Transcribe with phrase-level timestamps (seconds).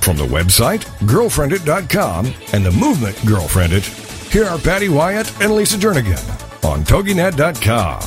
[0.00, 6.64] From the website, girlfriendit.com, and the movement Girlfriendit, here are Patty Wyatt and Lisa Jernigan
[6.64, 8.00] on TogiNet.com.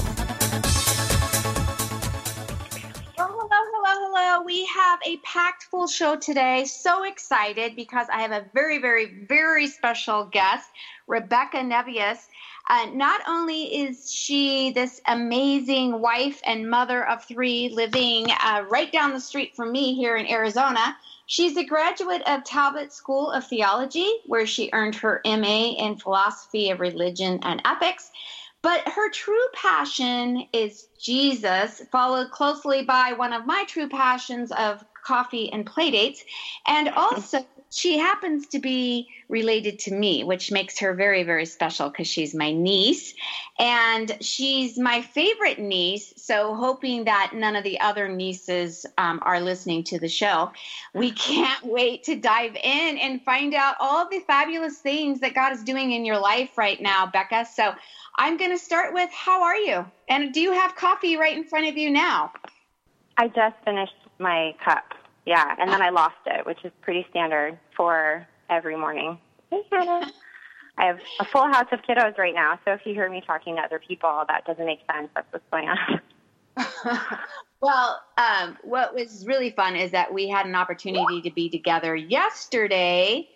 [3.15, 4.43] Hello, hello, hello.
[4.43, 6.65] We have a packed full show today.
[6.65, 10.69] So excited because I have a very, very, very special guest,
[11.05, 12.27] Rebecca Nevius.
[12.69, 18.91] Uh, not only is she this amazing wife and mother of three living uh, right
[18.91, 20.95] down the street from me here in Arizona,
[21.33, 26.69] She's a graduate of Talbot School of Theology, where she earned her MA in Philosophy
[26.69, 28.11] of Religion and Ethics.
[28.61, 34.85] But her true passion is Jesus, followed closely by one of my true passions of
[35.03, 36.19] coffee and playdates,
[36.67, 36.99] and mm-hmm.
[36.99, 42.07] also she happens to be related to me, which makes her very, very special because
[42.07, 43.15] she's my niece.
[43.57, 46.13] And she's my favorite niece.
[46.15, 50.51] So, hoping that none of the other nieces um, are listening to the show,
[50.93, 55.51] we can't wait to dive in and find out all the fabulous things that God
[55.51, 57.45] is doing in your life right now, Becca.
[57.45, 57.73] So,
[58.17, 59.83] I'm going to start with how are you?
[60.09, 62.31] And do you have coffee right in front of you now?
[63.17, 64.93] I just finished my cup.
[65.25, 69.17] Yeah, and then I lost it, which is pretty standard for every morning.
[69.49, 70.11] Hey, Hannah.
[70.77, 73.55] I have a full house of kiddos right now, so if you hear me talking
[73.57, 75.07] to other people, that doesn't make sense.
[75.13, 76.01] That's what's going on.
[77.61, 81.95] well, um, what was really fun is that we had an opportunity to be together
[81.95, 83.29] yesterday,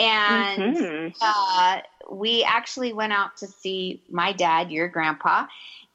[0.00, 1.08] and mm-hmm.
[1.20, 1.80] uh,
[2.10, 5.46] we actually went out to see my dad, your grandpa,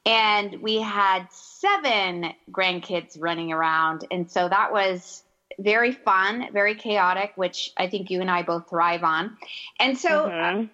[0.06, 5.24] and we had seven grandkids running around, and so that was
[5.58, 9.36] very fun, very chaotic, which I think you and I both thrive on.
[9.78, 10.64] And so, mm-hmm.
[10.64, 10.66] uh,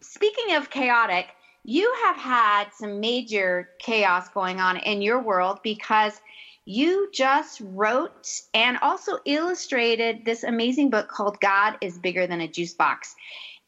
[0.00, 1.28] speaking of chaotic,
[1.64, 6.20] you have had some major chaos going on in your world because
[6.64, 12.48] you just wrote and also illustrated this amazing book called God is Bigger Than a
[12.48, 13.14] Juice Box.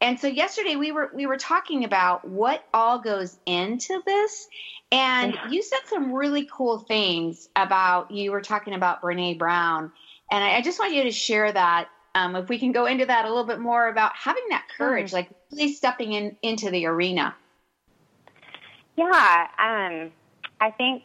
[0.00, 4.48] And so yesterday we were we were talking about what all goes into this
[4.90, 9.92] and you said some really cool things about you were talking about Brene Brown
[10.32, 11.88] and I, I just want you to share that.
[12.14, 15.08] Um, if we can go into that a little bit more about having that courage,
[15.08, 15.16] mm-hmm.
[15.16, 17.34] like really stepping in into the arena.
[18.96, 20.10] Yeah, um,
[20.60, 21.04] I think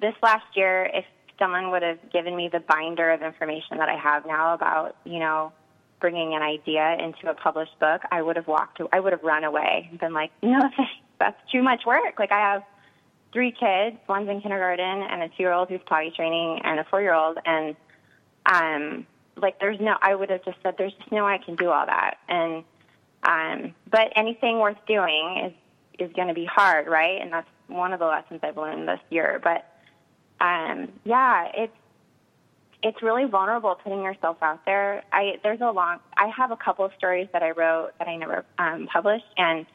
[0.00, 1.04] this last year, if
[1.38, 5.18] someone would have given me the binder of information that I have now about, you
[5.18, 5.52] know,
[6.00, 9.44] bringing an idea into a published book, I would have walked, I would have run
[9.44, 10.60] away and been like, no,
[11.18, 12.18] that's too much work.
[12.18, 12.62] Like I have
[13.32, 17.76] three kids, one's in kindergarten and a two-year-old who's potty training and a four-year-old, and
[18.46, 21.56] um, like there's no, I would have just said, there's just no way I can
[21.56, 22.18] do all that.
[22.28, 22.64] And,
[23.22, 27.20] um, but anything worth doing is, is going to be hard, right?
[27.20, 29.40] And that's one of the lessons I've learned this year.
[29.42, 29.66] But,
[30.40, 31.76] um, yeah, it's,
[32.82, 35.04] it's really vulnerable putting yourself out there.
[35.12, 38.16] I, there's a long, I have a couple of stories that I wrote that I
[38.16, 39.66] never, um, published and,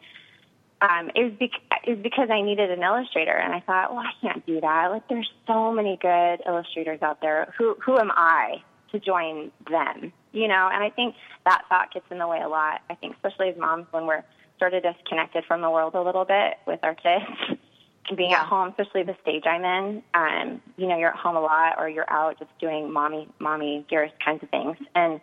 [0.82, 4.04] um, it was, bec- it was because I needed an illustrator, and I thought, well,
[4.04, 4.92] I can't do that.
[4.92, 7.54] Like, there's so many good illustrators out there.
[7.58, 8.62] Who who am I
[8.92, 10.14] to join them?
[10.34, 12.82] You know, and I think that thought gets in the way a lot.
[12.90, 14.24] I think, especially as moms, when we're
[14.60, 17.26] sort of disconnected from the world a little bit with our kids
[18.08, 18.42] and being yeah.
[18.42, 20.04] at home, especially the stage I'm in.
[20.14, 23.84] Um, you know, you're at home a lot, or you're out just doing mommy, mommy,
[23.90, 25.20] dearest kinds of things, and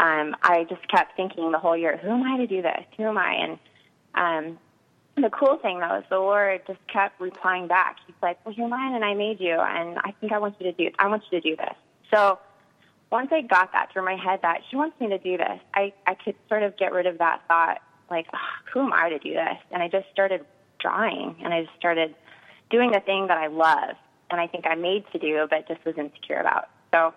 [0.00, 2.84] um, I just kept thinking the whole year, who am I to do this?
[2.96, 3.32] Who am I?
[3.34, 3.58] And
[4.14, 4.58] um,
[5.24, 7.96] the cool thing though is the Lord just kept replying back.
[8.06, 10.70] He's like, "Well, you're mine, and I made you, and I think I want you
[10.70, 10.90] to do.
[10.98, 11.74] I want you to do this."
[12.12, 12.38] So
[13.10, 15.92] once I got that through my head that He wants me to do this, I
[16.06, 17.80] I could sort of get rid of that thought,
[18.10, 18.26] like,
[18.72, 20.44] "Who am I to do this?" And I just started
[20.78, 22.14] drawing, and I just started
[22.70, 23.96] doing the thing that I love,
[24.30, 26.68] and I think I'm made to do, but just was insecure about.
[26.92, 27.14] So,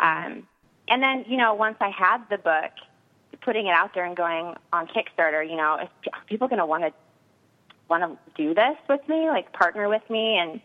[0.00, 0.46] um,
[0.88, 2.72] and then you know, once I had the book,
[3.42, 5.88] putting it out there and going on Kickstarter, you know, is
[6.26, 6.92] people going to want to
[7.88, 10.38] want to do this with me, like partner with me.
[10.38, 10.60] And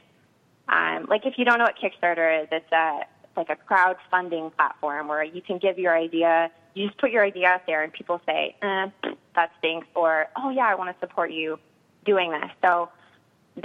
[0.67, 4.55] um, like if you don't know what Kickstarter is, it's a it's like a crowdfunding
[4.55, 6.51] platform where you can give your idea.
[6.73, 8.87] You just put your idea out there, and people say, eh,
[9.35, 11.59] "That stinks," or "Oh yeah, I want to support you
[12.05, 12.89] doing this." So,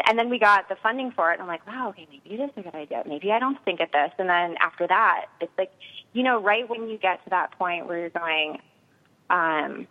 [0.07, 2.45] and then we got the funding for it, and I'm like, "Wow, okay, maybe it
[2.45, 3.03] is a good idea.
[3.07, 5.73] Maybe I don't think at this." And then after that, it's like,
[6.13, 8.61] you know, right when you get to that point where you're going,
[9.31, 9.87] um,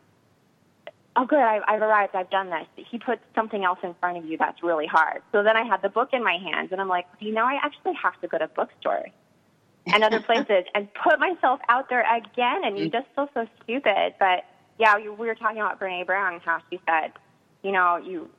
[1.15, 2.85] oh, good, I've, I've arrived, I've done this.
[2.89, 5.21] He puts something else in front of you that's really hard.
[5.31, 7.57] So then I had the book in my hands, and I'm like, you know, I
[7.63, 9.05] actually have to go to bookstore
[9.87, 12.61] and other places and put myself out there again.
[12.65, 14.15] And you just feel so stupid.
[14.19, 14.45] But
[14.77, 17.13] yeah, we were talking about Brene Brown, how she said,
[17.63, 18.29] you know, you,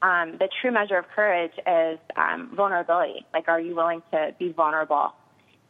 [0.00, 3.26] um, the true measure of courage is um, vulnerability.
[3.32, 5.12] Like, are you willing to be vulnerable?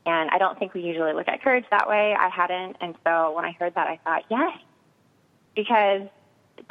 [0.06, 2.14] And I don't think we usually look at courage that way.
[2.18, 2.76] I hadn't.
[2.80, 4.58] And so when I heard that, I thought, yes,
[5.54, 6.08] because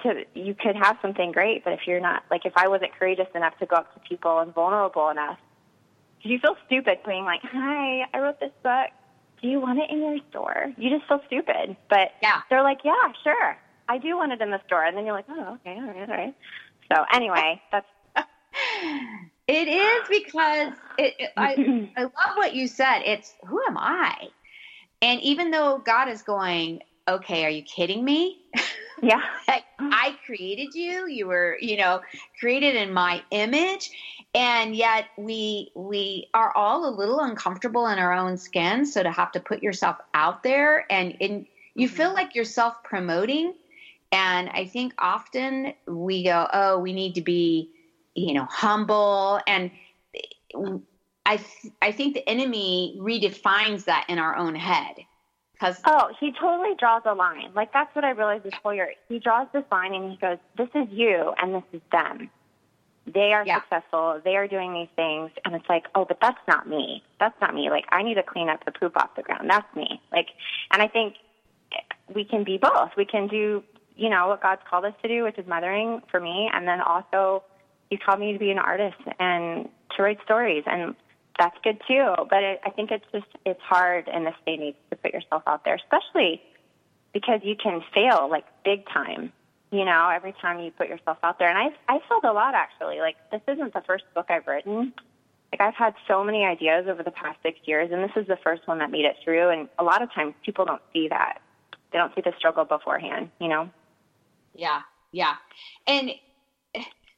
[0.03, 3.27] to, you could have something great, but if you're not, like if I wasn't courageous
[3.35, 5.37] enough to go up to people and vulnerable enough,
[6.21, 8.89] you feel stupid being like, hi, I wrote this book.
[9.41, 10.71] Do you want it in your store?
[10.77, 11.75] You just feel stupid.
[11.89, 12.41] But yeah.
[12.49, 13.57] they're like, yeah, sure.
[13.89, 14.85] I do want it in the store.
[14.85, 16.35] And then you're like, oh, okay, all right, all right.
[16.91, 17.87] So anyway, that's.
[19.47, 22.99] it is because it, it, I, I love what you said.
[22.99, 24.27] It's who am I?
[25.01, 28.41] And even though God is going, okay, are you kidding me?
[29.01, 29.21] Yeah.
[29.79, 31.07] I created you.
[31.07, 32.01] You were, you know,
[32.39, 33.91] created in my image.
[34.33, 38.85] And yet we we are all a little uncomfortable in our own skin.
[38.85, 41.97] So to have to put yourself out there and in you mm-hmm.
[41.97, 43.55] feel like you're self promoting.
[44.11, 47.71] And I think often we go, oh, we need to be,
[48.13, 49.39] you know, humble.
[49.47, 49.71] And
[51.25, 54.97] I, th- I think the enemy redefines that in our own head
[55.85, 57.51] Oh, he totally draws a line.
[57.55, 58.93] Like that's what I realized this whole year.
[59.09, 62.29] He draws this line and he goes, "This is you, and this is them.
[63.05, 63.61] They are yeah.
[63.61, 64.21] successful.
[64.23, 67.03] They are doing these things." And it's like, "Oh, but that's not me.
[67.19, 67.69] That's not me.
[67.69, 69.49] Like I need to clean up the poop off the ground.
[69.49, 70.27] That's me." Like,
[70.71, 71.15] and I think
[72.13, 72.91] we can be both.
[72.97, 73.63] We can do,
[73.95, 76.81] you know, what God's called us to do, which is mothering for me, and then
[76.81, 77.43] also
[77.91, 79.67] He's called me to be an artist and
[79.97, 80.95] to write stories and
[81.37, 82.13] that's good too.
[82.29, 85.13] But it, I think it's just it's hard in this day and age to put
[85.13, 86.41] yourself out there, especially
[87.13, 89.31] because you can fail like big time.
[89.71, 92.55] You know, every time you put yourself out there, and I I failed a lot
[92.55, 92.99] actually.
[92.99, 94.93] Like this isn't the first book I've written.
[95.51, 98.37] Like I've had so many ideas over the past six years, and this is the
[98.43, 99.49] first one that made it through.
[99.49, 101.41] And a lot of times people don't see that;
[101.91, 103.29] they don't see the struggle beforehand.
[103.39, 103.69] You know.
[104.53, 104.81] Yeah,
[105.11, 105.35] yeah,
[105.87, 106.11] and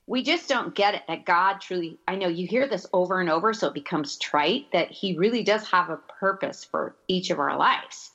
[0.05, 3.29] we just don't get it that God truly, I know you hear this over and
[3.29, 7.39] over, so it becomes trite that He really does have a purpose for each of
[7.39, 8.11] our lives.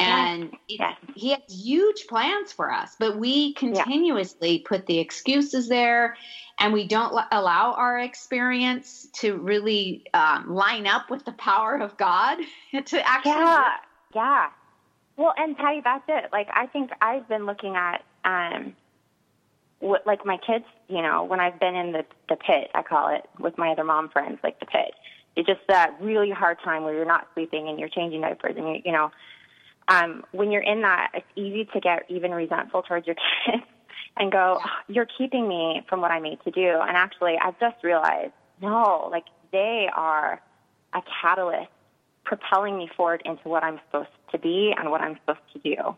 [0.00, 0.96] And yes.
[1.16, 4.68] He has huge plans for us, but we continuously yeah.
[4.68, 6.16] put the excuses there
[6.60, 11.96] and we don't allow our experience to really um, line up with the power of
[11.96, 12.38] God
[12.84, 13.32] to actually.
[13.32, 13.72] Yeah, work.
[14.14, 14.48] yeah.
[15.16, 16.30] Well, and Patty, that's it.
[16.32, 18.76] Like, I think I've been looking at, um,
[19.80, 23.14] what, like my kids, you know, when I've been in the the pit, I call
[23.14, 24.94] it, with my other mom friends, like the pit.
[25.36, 28.68] It's just that really hard time where you're not sleeping and you're changing diapers and
[28.68, 29.10] you, you know,
[29.86, 33.16] um, when you're in that, it's easy to get even resentful towards your
[33.46, 33.64] kids
[34.16, 37.58] and go, oh, "You're keeping me from what I made to do." And actually, I've
[37.60, 40.40] just realized, no, like they are
[40.94, 41.70] a catalyst
[42.24, 45.96] propelling me forward into what I'm supposed to be and what I'm supposed to do.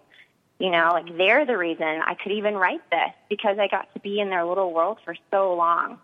[0.60, 4.00] You know, like they're the reason I could even write this because I got to
[4.00, 5.98] be in their little world for so long,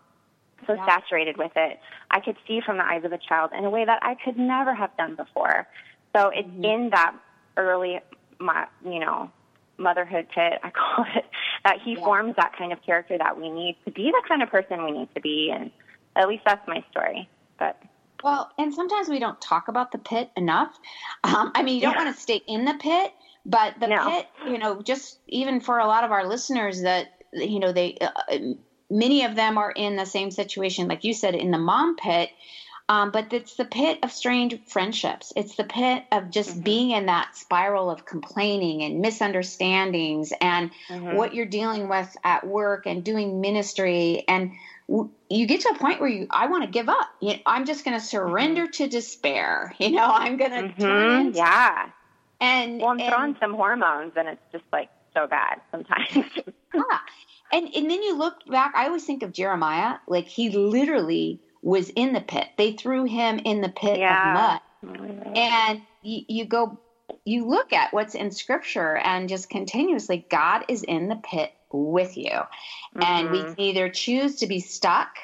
[0.66, 0.86] so yeah.
[0.86, 1.78] saturated with it.
[2.10, 4.38] I could see from the eyes of a child in a way that I could
[4.38, 5.68] never have done before.
[6.14, 6.64] So it's mm-hmm.
[6.64, 7.14] in that
[7.58, 8.00] early,
[8.38, 9.30] my, you know,
[9.76, 11.26] motherhood pit, I call it,
[11.64, 12.04] that he yeah.
[12.04, 14.90] forms that kind of character that we need to be the kind of person we
[14.90, 15.52] need to be.
[15.54, 15.70] And
[16.16, 17.28] at least that's my story.
[17.58, 17.78] But
[18.24, 20.78] well, and sometimes we don't talk about the pit enough.
[21.24, 22.04] Um, I mean, you don't yeah.
[22.04, 23.12] want to stay in the pit,
[23.46, 24.10] but the no.
[24.10, 27.96] pit, you know, just even for a lot of our listeners that, you know, they,
[28.00, 28.38] uh,
[28.90, 32.30] many of them are in the same situation, like you said, in the mom pit.
[32.88, 35.32] Um, but it's the pit of strange friendships.
[35.34, 36.60] It's the pit of just mm-hmm.
[36.60, 41.16] being in that spiral of complaining and misunderstandings and mm-hmm.
[41.16, 44.24] what you're dealing with at work and doing ministry.
[44.28, 44.52] And
[44.88, 47.08] w- you get to a point where you, I want to give up.
[47.20, 48.84] You know, I'm just going to surrender mm-hmm.
[48.84, 49.74] to despair.
[49.80, 51.26] You know, I'm going to turn mm-hmm.
[51.26, 51.90] into, yeah.
[52.40, 56.08] And well, and throwing some hormones, and it's just like so bad sometimes.
[56.74, 56.82] yeah,
[57.52, 58.72] and and then you look back.
[58.74, 62.48] I always think of Jeremiah, like he literally was in the pit.
[62.58, 64.60] They threw him in the pit yeah.
[64.82, 66.78] of mud, and you, you go,
[67.24, 72.16] you look at what's in Scripture, and just continuously, God is in the pit with
[72.16, 73.02] you, mm-hmm.
[73.02, 73.54] and we mm-hmm.
[73.54, 75.16] can either choose to be stuck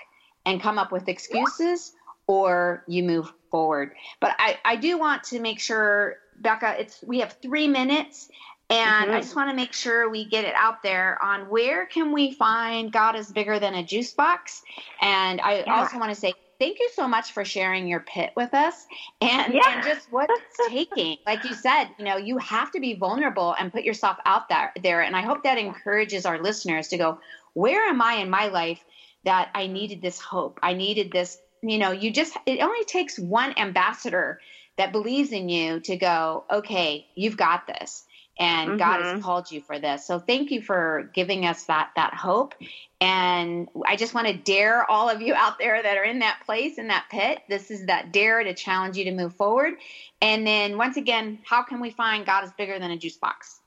[0.45, 1.92] and come up with excuses,
[2.26, 3.92] or you move forward.
[4.21, 8.29] But I, I do want to make sure Becca, it's we have three minutes,
[8.73, 9.15] and mm-hmm.
[9.15, 12.33] I just want to make sure we get it out there on where can we
[12.33, 14.63] find God is bigger than a juice box.
[15.01, 15.75] And I yeah.
[15.75, 18.87] also want to say thank you so much for sharing your pit with us
[19.21, 19.63] and, Yeah.
[19.67, 21.19] and just what it's taking.
[21.27, 24.73] Like you said, you know, you have to be vulnerable and put yourself out there
[24.83, 25.03] there.
[25.03, 27.19] And I hope that encourages our listeners to go,
[27.55, 28.83] where am I in my life
[29.25, 30.61] that I needed this hope?
[30.63, 34.41] I needed this, you know, you just it only takes one ambassador
[34.79, 38.05] that believes in you to go, okay, you've got this.
[38.38, 39.23] And God has Mhm.
[39.23, 40.07] called you for this.
[40.07, 42.55] So thank you for giving us that that hope.
[43.00, 46.41] And I just want to dare all of you out there that are in that
[46.47, 47.43] place, in that pit.
[47.49, 49.75] This is that dare to challenge you to move forward.
[50.23, 53.61] And then once again, how can we find God is bigger than a juice box?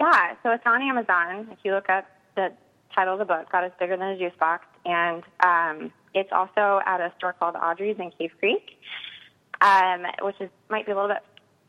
[0.00, 1.48] Yeah, so it's on Amazon.
[1.52, 2.52] If you look up the
[2.94, 4.64] title of the book, God is Bigger Than a Juice Box.
[4.84, 8.78] And um, it's also at a store called Audrey's in Cave Creek,
[9.64, 11.22] um, which is might be a little bit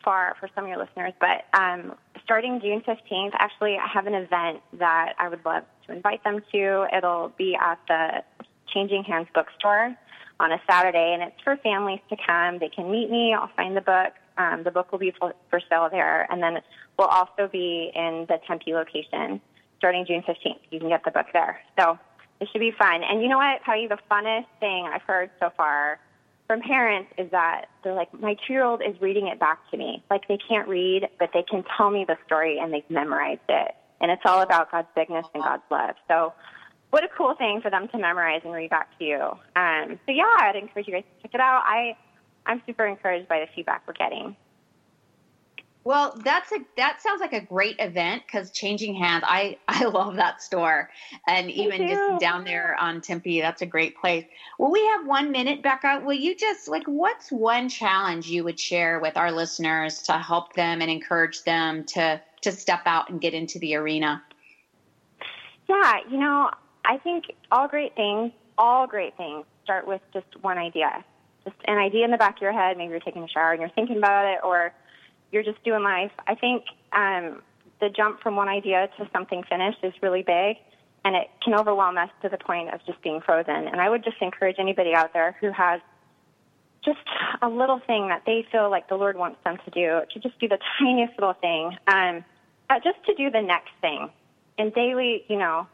[0.03, 1.13] far for some of your listeners.
[1.19, 5.93] But um, starting June 15th, actually, I have an event that I would love to
[5.93, 6.87] invite them to.
[6.95, 8.23] It'll be at the
[8.73, 9.95] Changing Hands bookstore
[10.39, 12.59] on a Saturday, and it's for families to come.
[12.59, 13.33] They can meet me.
[13.33, 14.13] I'll sign the book.
[14.37, 16.59] Um, the book will be for, for sale there, and then
[16.99, 19.39] we'll also be in the Tempe location
[19.77, 20.59] starting June 15th.
[20.71, 21.61] You can get the book there.
[21.79, 21.97] So
[22.41, 23.01] it should be fun.
[23.03, 23.61] And you know what?
[23.63, 25.99] Probably the funnest thing I've heard so far
[26.47, 29.77] from parents is that they're like, my two year old is reading it back to
[29.77, 30.03] me.
[30.09, 33.71] Like they can't read, but they can tell me the story and they've memorized it.
[34.01, 35.95] And it's all about God's bigness and God's love.
[36.07, 36.33] So
[36.91, 39.19] what a cool thing for them to memorize and read back to you.
[39.55, 41.63] Um, so yeah, I'd encourage you guys to check it out.
[41.65, 41.97] I,
[42.45, 44.35] I'm super encouraged by the feedback we're getting.
[45.86, 50.15] Well, that's a that sounds like a great event because Changing Hands, I I love
[50.15, 50.89] that store,
[51.27, 54.25] and even just down there on Tempe, that's a great place.
[54.58, 56.01] Well, we have one minute, Becca.
[56.04, 60.54] Will you just like what's one challenge you would share with our listeners to help
[60.54, 64.24] them and encourage them to to step out and get into the arena?
[65.70, 66.50] Yeah, you know,
[66.84, 71.06] I think all great things, all great things start with just one idea.
[71.44, 72.75] Just an idea in the back of your head.
[72.75, 74.74] Maybe you're taking a shower and you're thinking about it, or
[75.36, 76.12] you're just doing life.
[76.25, 76.63] I think
[76.94, 77.42] um,
[77.82, 80.56] the jump from one idea to something finished is really big,
[81.04, 83.68] and it can overwhelm us to the point of just being frozen.
[83.68, 85.82] And I would just encourage anybody out there who has
[86.86, 87.00] just
[87.42, 90.39] a little thing that they feel like the Lord wants them to do, to just
[90.39, 92.24] do the tiniest little thing, um,
[92.70, 94.10] uh, just to do the next thing,
[94.58, 95.68] and daily, you know,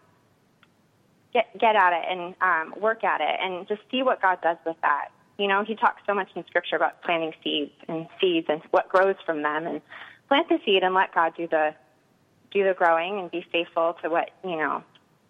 [1.33, 4.57] get get at it and um, work at it, and just see what God does
[4.65, 5.09] with that.
[5.41, 8.87] You know, He talks so much in Scripture about planting seeds and seeds and what
[8.89, 9.81] grows from them, and
[10.27, 11.73] plant the seed and let God do the
[12.51, 14.83] do the growing and be faithful to what you know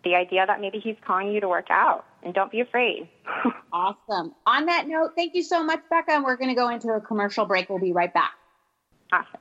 [0.03, 3.09] the idea that maybe He's calling you to work out, and don't be afraid.
[3.73, 4.35] Awesome.
[4.45, 6.11] On that note, thank you so much, Becca.
[6.11, 7.69] And we're going to go into a commercial break.
[7.69, 8.33] We'll be right back.
[9.13, 9.40] awesome.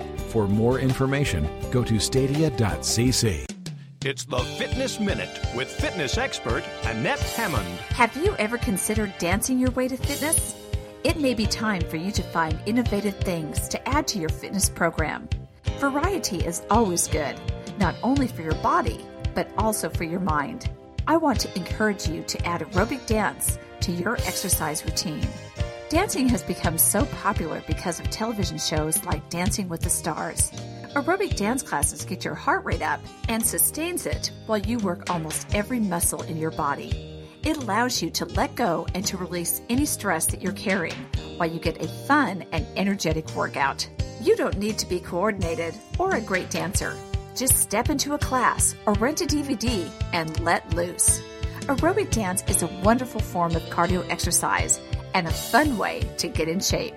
[0.31, 3.45] For more information, go to stadia.cc.
[4.05, 7.67] It's the Fitness Minute with fitness expert Annette Hammond.
[7.89, 10.55] Have you ever considered dancing your way to fitness?
[11.03, 14.69] It may be time for you to find innovative things to add to your fitness
[14.69, 15.27] program.
[15.79, 17.35] Variety is always good,
[17.77, 20.69] not only for your body, but also for your mind.
[21.07, 25.27] I want to encourage you to add aerobic dance to your exercise routine.
[25.91, 30.49] Dancing has become so popular because of television shows like Dancing with the Stars.
[30.95, 35.53] Aerobic dance classes get your heart rate up and sustains it while you work almost
[35.53, 37.27] every muscle in your body.
[37.43, 40.95] It allows you to let go and to release any stress that you're carrying
[41.35, 43.85] while you get a fun and energetic workout.
[44.21, 46.95] You don't need to be coordinated or a great dancer.
[47.35, 51.19] Just step into a class or rent a DVD and let loose.
[51.63, 54.79] Aerobic dance is a wonderful form of cardio exercise
[55.13, 56.95] and a fun way to get in shape.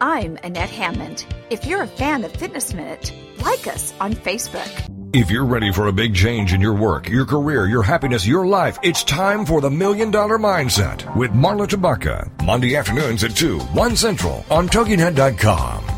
[0.00, 1.24] I'm Annette Hammond.
[1.50, 4.70] If you're a fan of Fitness Minute, like us on Facebook.
[5.12, 8.46] If you're ready for a big change in your work, your career, your happiness, your
[8.46, 12.30] life, it's time for the Million Dollar Mindset with Marla Tabaka.
[12.44, 15.97] Monday afternoons at 2, 1 Central on TogiNet.com.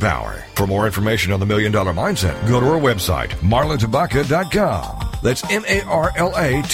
[0.00, 0.44] power.
[0.54, 5.08] For more information on the Million Dollar Mindset, go to our website, marlatabaka.com.
[5.22, 6.64] That's M-A-R-L-A-T-A-B-A-K-A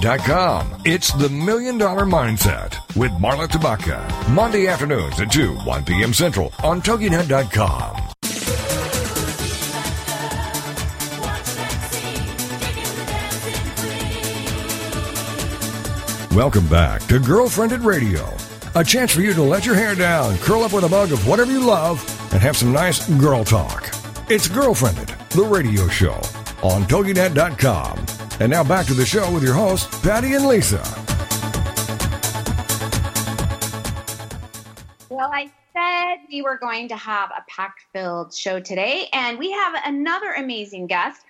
[0.00, 0.82] dot com.
[0.84, 4.28] It's the Million Dollar Mindset with Marla Tabaka.
[4.30, 6.14] Monday afternoons at 2, 1 p.m.
[6.14, 8.06] Central on TogiNet.com.
[16.36, 18.26] Welcome back to Girlfriendit Radio.
[18.76, 21.26] A chance for you to let your hair down, curl up with a mug of
[21.26, 21.98] whatever you love,
[22.34, 23.88] and have some nice girl talk.
[24.28, 26.20] It's Girlfriendit, the radio show
[26.62, 28.04] on TogiNet.com.
[28.38, 30.82] And now back to the show with your hosts, Patty and Lisa.
[35.08, 39.52] Well, I said we were going to have a pack filled show today, and we
[39.52, 41.22] have another amazing guest,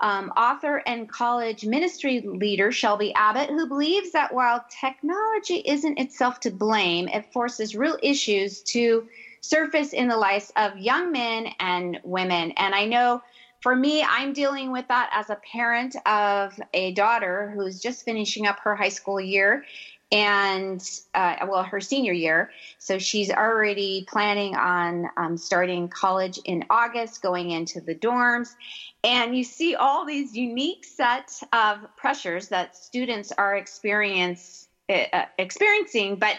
[0.00, 6.40] um, author and college ministry leader Shelby Abbott, who believes that while technology isn't itself
[6.40, 9.06] to blame, it forces real issues to
[9.40, 12.52] surface in the lives of young men and women.
[12.56, 13.22] And I know
[13.60, 18.46] for me, I'm dealing with that as a parent of a daughter who's just finishing
[18.46, 19.64] up her high school year
[20.12, 20.82] and
[21.14, 22.50] uh, well her senior year.
[22.78, 28.54] So she's already planning on um, starting college in august going into the dorms.
[29.02, 36.16] And you see all these unique sets of pressures that students are experience, uh, experiencing
[36.16, 36.36] but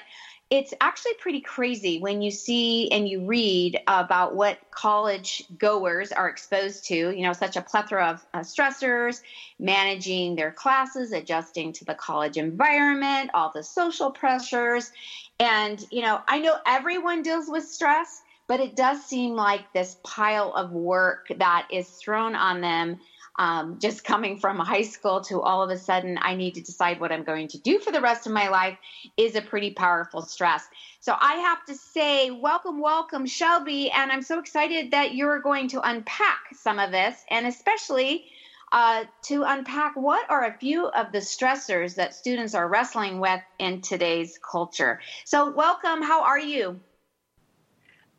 [0.52, 6.30] it's actually pretty crazy when you see and you read about what college goers are
[6.30, 9.22] exposed to, you know, such a plethora of uh, stressors,
[9.58, 14.92] managing their classes, adjusting to the college environment, all the social pressures.
[15.40, 19.98] And, you know, I know everyone deals with stress, but it does seem like this
[20.04, 23.00] pile of work that is thrown on them
[23.38, 27.00] um, just coming from high school to all of a sudden I need to decide
[27.00, 28.78] what I'm going to do for the rest of my life
[29.18, 30.66] is a pretty powerful stress.
[31.00, 33.92] So I have to say, welcome, welcome, Shelby.
[33.92, 38.26] And I'm so excited that you're going to unpack some of this and especially
[38.72, 43.42] uh, to unpack what are a few of the stressors that students are wrestling with
[43.60, 45.00] in today's culture.
[45.24, 46.02] So, welcome.
[46.02, 46.80] How are you?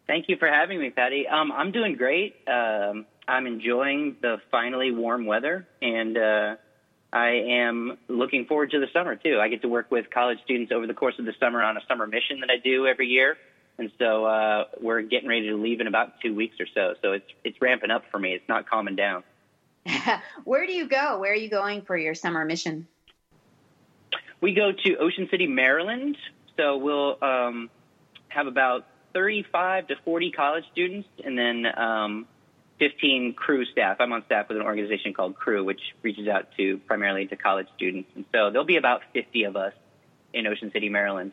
[0.06, 1.26] Thank you for having me, Patty.
[1.26, 2.36] Um, I'm doing great.
[2.46, 6.56] Um, I'm enjoying the finally warm weather, and uh,
[7.12, 9.38] I am looking forward to the summer too.
[9.40, 11.80] I get to work with college students over the course of the summer on a
[11.88, 13.36] summer mission that I do every year,
[13.78, 16.94] and so uh, we're getting ready to leave in about two weeks or so.
[17.02, 18.32] So it's it's ramping up for me.
[18.32, 19.24] It's not calming down.
[20.44, 21.18] Where do you go?
[21.18, 22.86] Where are you going for your summer mission?
[24.40, 26.16] We go to Ocean City, Maryland.
[26.56, 27.70] So we'll um,
[28.28, 32.26] have about 35 to 40 college students, and then um,
[32.78, 33.96] 15 Cru staff.
[34.00, 37.68] I'm on staff with an organization called Cru, which reaches out to primarily to college
[37.76, 38.10] students.
[38.14, 39.72] And so there'll be about 50 of us
[40.32, 41.32] in Ocean City, Maryland.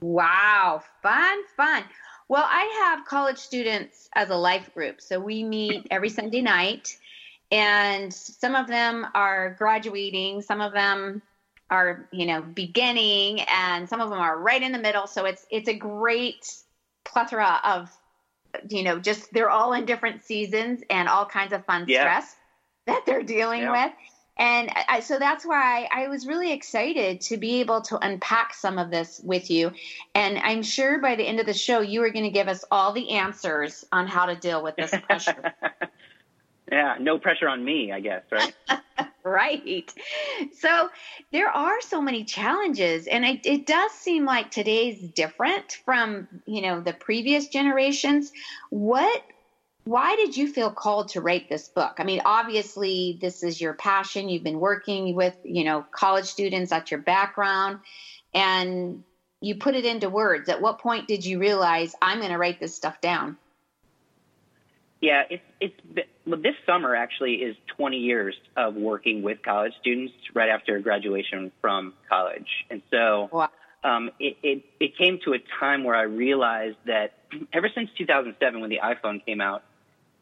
[0.00, 1.84] Wow, fun, fun.
[2.28, 5.00] Well, I have college students as a life group.
[5.00, 6.96] So we meet every Sunday night,
[7.50, 11.22] and some of them are graduating, some of them
[11.70, 15.06] are, you know, beginning, and some of them are right in the middle.
[15.06, 16.52] So it's it's a great
[17.04, 17.90] plethora of
[18.68, 22.00] you know, just they're all in different seasons and all kinds of fun yeah.
[22.02, 22.36] stress
[22.86, 23.86] that they're dealing yeah.
[23.86, 23.92] with.
[24.38, 28.78] And I, so that's why I was really excited to be able to unpack some
[28.78, 29.72] of this with you.
[30.14, 32.64] And I'm sure by the end of the show, you are going to give us
[32.70, 35.54] all the answers on how to deal with this pressure.
[36.72, 38.54] yeah, no pressure on me, I guess, right?
[39.24, 39.92] right.
[40.58, 40.88] So
[41.32, 46.62] there are so many challenges, and it, it does seem like today's different from you
[46.62, 48.32] know the previous generations.
[48.70, 49.22] What?
[49.84, 51.94] Why did you feel called to write this book?
[51.98, 54.28] I mean, obviously, this is your passion.
[54.28, 56.70] You've been working with you know college students.
[56.70, 57.80] That's your background,
[58.34, 59.02] and
[59.40, 60.48] you put it into words.
[60.48, 63.36] At what point did you realize I'm going to write this stuff down?
[65.00, 70.12] Yeah, it's it's well, this summer actually is 20 years of working with college students
[70.34, 73.48] right after graduation from college, and so wow.
[73.84, 77.14] um, it, it it came to a time where I realized that
[77.52, 79.62] ever since 2007 when the iPhone came out,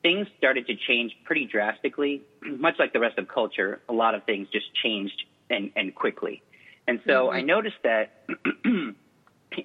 [0.03, 3.81] things started to change pretty drastically, much like the rest of culture.
[3.89, 6.43] A lot of things just changed and, and quickly.
[6.87, 7.37] And so mm-hmm.
[7.37, 8.25] I noticed that,
[8.65, 8.95] in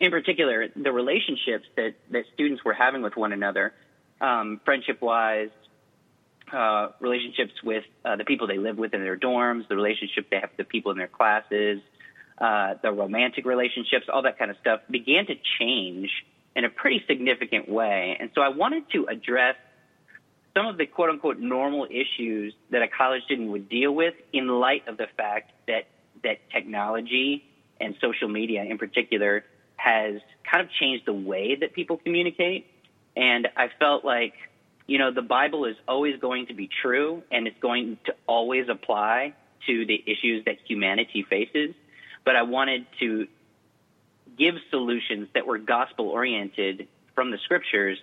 [0.10, 3.74] particular, the relationships that, that students were having with one another,
[4.22, 5.50] um, friendship wise,
[6.54, 10.38] uh, relationships with uh, the people they live with in their dorms, the relationship they
[10.38, 11.82] have with the people in their classes,
[12.38, 16.10] uh, the romantic relationships, all that kind of stuff began to change
[16.56, 18.18] in a pretty significant way.
[18.20, 19.56] And so I wanted to address
[20.56, 24.48] some of the quote unquote normal issues that a college student would deal with in
[24.48, 25.88] light of the fact that
[26.24, 27.46] that technology
[27.80, 29.44] and social media in particular
[29.78, 32.68] has kind of changed the way that people communicate.
[33.16, 34.34] And I felt like,
[34.88, 38.68] you know, the Bible is always going to be true and it's going to always
[38.70, 39.34] apply
[39.68, 41.76] to the issues that humanity faces.
[42.26, 43.28] But I wanted to
[44.38, 47.98] give solutions that were gospel oriented from the scriptures,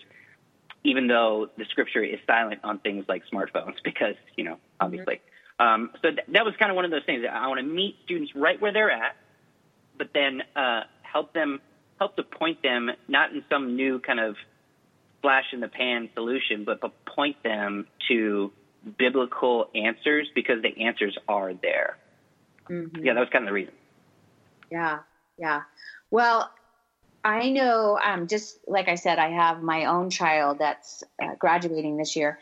[0.84, 5.14] even though the scripture is silent on things like smartphones, because, you know, obviously.
[5.14, 5.22] Mm-hmm.
[5.60, 7.24] Um, so th- that was kind of one of those things.
[7.30, 9.16] I want to meet students right where they're at,
[9.96, 11.60] but then uh, help them,
[11.98, 14.36] help to point them not in some new kind of
[15.22, 18.52] flash in the pan solution, but, but point them to
[18.98, 21.98] biblical answers because the answers are there.
[22.68, 23.04] Mm-hmm.
[23.04, 23.74] Yeah, that was kind of the reason.
[24.70, 25.00] Yeah,
[25.38, 25.62] yeah.
[26.10, 26.50] Well,
[27.24, 31.96] I know, um, just like I said, I have my own child that's uh, graduating
[31.96, 32.38] this year,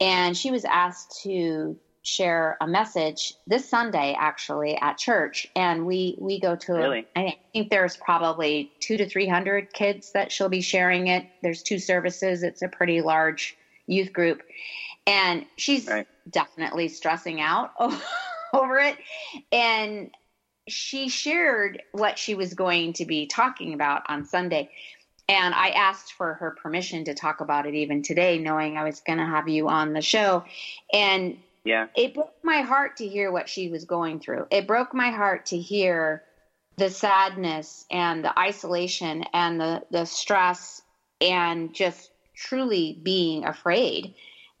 [0.00, 6.16] and she was asked to share a message this Sunday actually at church, and we
[6.20, 6.72] we go to.
[6.72, 7.06] Really?
[7.16, 11.26] I think there's probably two to three hundred kids that she'll be sharing it.
[11.42, 12.44] There's two services.
[12.44, 13.56] It's a pretty large
[13.88, 14.42] youth group,
[15.06, 16.06] and she's right.
[16.30, 17.72] definitely stressing out
[18.52, 18.96] over it.
[19.50, 20.10] And
[20.68, 24.70] she shared what she was going to be talking about on Sunday.
[25.28, 29.00] And I asked for her permission to talk about it even today, knowing I was
[29.00, 30.44] going to have you on the show.
[30.92, 31.88] And yeah.
[31.96, 34.46] It broke my heart to hear what she was going through.
[34.52, 36.22] It broke my heart to hear
[36.76, 40.80] the sadness and the isolation and the, the stress
[41.20, 44.14] and just truly being afraid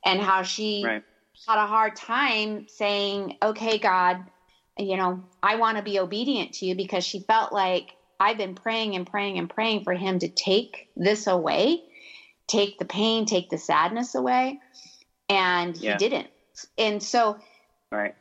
[0.04, 1.02] and how she right.
[1.46, 4.24] had a hard time saying, okay, God,
[4.76, 8.56] you know, I want to be obedient to you because she felt like I've been
[8.56, 11.84] praying and praying and praying for him to take this away,
[12.48, 14.58] take the pain, take the sadness away.
[15.28, 15.92] And yeah.
[15.92, 16.28] he didn't
[16.78, 17.38] and so,
[17.90, 18.14] right.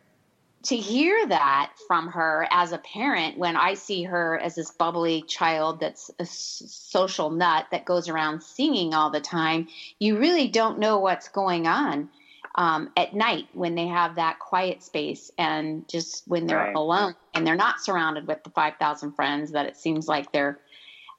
[0.64, 5.22] To hear that from her as a parent, when I see her as this bubbly
[5.22, 9.68] child that's a social nut that goes around singing all the time,
[10.00, 12.10] you really don't know what's going on
[12.56, 16.76] um, at night when they have that quiet space and just when they're right.
[16.76, 20.60] alone and they're not surrounded with the 5,000 friends that it seems like they're,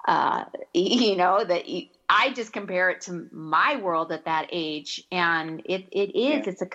[0.09, 5.05] uh, you know, that you, I just compare it to my world at that age,
[5.11, 6.47] and it, it is.
[6.47, 6.53] Yeah.
[6.53, 6.67] It's a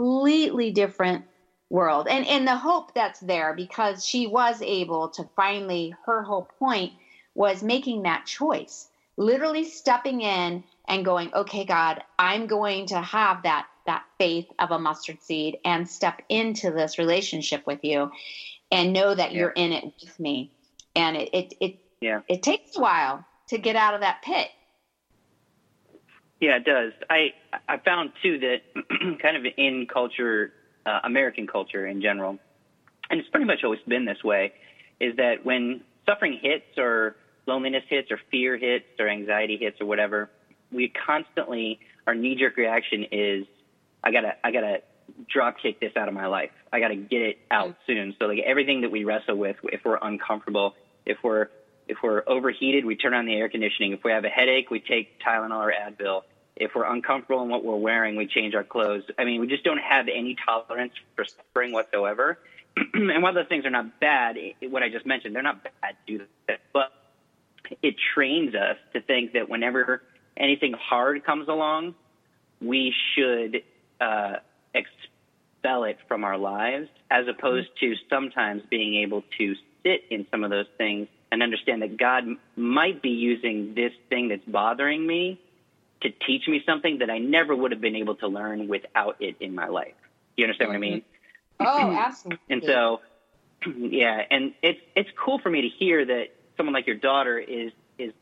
[0.00, 1.24] completely different
[1.68, 2.08] world.
[2.08, 6.92] And and the hope that's there because she was able to finally her whole point
[7.34, 8.88] was making that choice.
[9.16, 14.70] Literally stepping in and going, "Okay, God, I'm going to have that that faith of
[14.70, 18.10] a mustard seed and step into this relationship with you
[18.70, 19.38] and know that yeah.
[19.38, 20.50] you're in it with me."
[20.96, 22.20] And it it it, yeah.
[22.26, 24.48] it takes a while to get out of that pit
[26.40, 26.92] yeah, it does.
[27.08, 27.34] I
[27.68, 30.52] I found too that kind of in culture,
[30.86, 32.38] uh, American culture in general,
[33.10, 34.52] and it's pretty much always been this way,
[35.00, 39.86] is that when suffering hits or loneliness hits or fear hits or anxiety hits or
[39.86, 40.30] whatever,
[40.72, 43.46] we constantly our knee jerk reaction is
[44.02, 44.82] I gotta I gotta
[45.28, 46.50] drop kick this out of my life.
[46.72, 48.14] I gotta get it out soon.
[48.18, 50.74] So like everything that we wrestle with, if we're uncomfortable,
[51.04, 51.48] if we're
[51.88, 53.92] if we're overheated, we turn on the air conditioning.
[53.92, 56.22] If we have a headache, we take Tylenol or Advil.
[56.56, 59.04] If we're uncomfortable in what we're wearing, we change our clothes.
[59.18, 62.38] I mean, we just don't have any tolerance for suffering whatsoever.
[62.94, 66.18] and while those things are not bad, what I just mentioned, they're not bad to
[66.18, 66.92] do that, but
[67.82, 70.02] it trains us to think that whenever
[70.36, 71.94] anything hard comes along,
[72.60, 73.62] we should
[74.00, 74.36] uh,
[74.74, 80.44] expel it from our lives, as opposed to sometimes being able to sit in some
[80.44, 82.24] of those things and understand that God
[82.56, 85.40] might be using this thing that's bothering me
[86.02, 89.36] to teach me something that I never would have been able to learn without it
[89.40, 89.94] in my life.
[90.36, 90.80] Do you understand mm-hmm.
[90.80, 91.02] what I mean?
[91.60, 92.38] Oh, absolutely.
[92.48, 93.00] and so,
[93.76, 97.72] yeah, and it's it's cool for me to hear that someone like your daughter is
[97.98, 98.12] is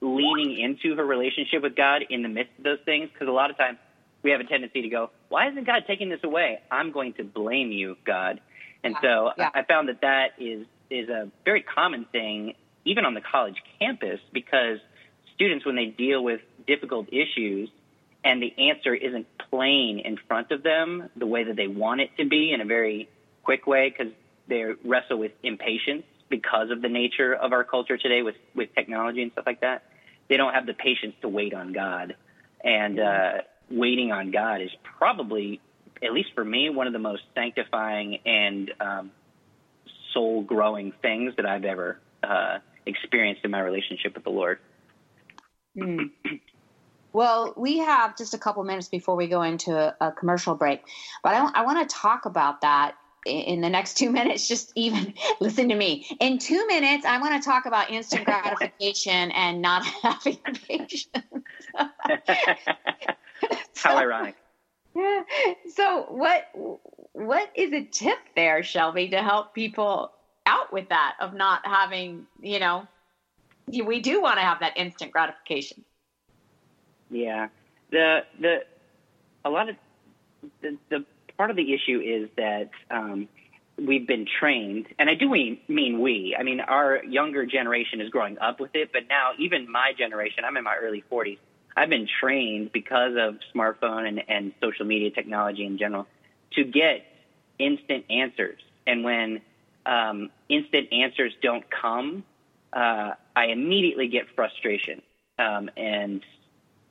[0.00, 3.50] leaning into her relationship with God in the midst of those things because a lot
[3.50, 3.78] of times
[4.22, 6.60] we have a tendency to go, "Why isn't God taking this away?
[6.70, 8.40] I'm going to blame you, God."
[8.82, 9.00] And yeah.
[9.02, 9.50] so yeah.
[9.54, 14.20] I found that that is is a very common thing even on the college campus
[14.32, 14.78] because
[15.34, 17.70] students when they deal with difficult issues
[18.24, 22.10] and the answer isn't plain in front of them the way that they want it
[22.16, 23.08] to be in a very
[23.42, 24.12] quick way because
[24.48, 29.22] they wrestle with impatience because of the nature of our culture today with with technology
[29.22, 29.84] and stuff like that.
[30.28, 32.16] They don't have the patience to wait on God,
[32.62, 33.32] and uh,
[33.70, 35.60] waiting on God is probably,
[36.02, 39.10] at least for me, one of the most sanctifying and um,
[40.14, 44.58] soul growing things that I've ever uh, experienced in my relationship with the Lord.
[45.76, 46.10] Mm.
[47.12, 50.82] Well, we have just a couple minutes before we go into a, a commercial break,
[51.22, 55.14] but I, I want to talk about that in the next two minutes, just even
[55.40, 56.06] listen to me.
[56.20, 61.08] In two minutes, I want to talk about instant gratification and not having patience.
[61.74, 61.90] How
[63.74, 64.36] so, ironic.
[64.94, 65.22] Yeah.
[65.74, 66.44] So, what
[67.12, 70.12] what is a tip there, Shelby, to help people
[70.46, 72.86] out with that of not having, you know,
[73.66, 75.84] we do want to have that instant gratification.
[77.10, 77.48] Yeah.
[77.90, 78.64] The the
[79.44, 79.76] a lot of
[80.60, 81.04] the, the
[81.36, 83.28] part of the issue is that um,
[83.78, 86.36] we've been trained, and I do mean, mean we.
[86.38, 90.44] I mean, our younger generation is growing up with it, but now even my generation,
[90.44, 91.38] I'm in my early 40s,
[91.76, 96.06] I've been trained because of smartphone and, and social media technology in general
[96.52, 97.04] to get
[97.58, 98.60] instant answers.
[98.86, 99.40] And when
[99.84, 102.22] um, instant answers don't come,
[102.74, 105.00] uh, I immediately get frustration
[105.38, 106.22] um, and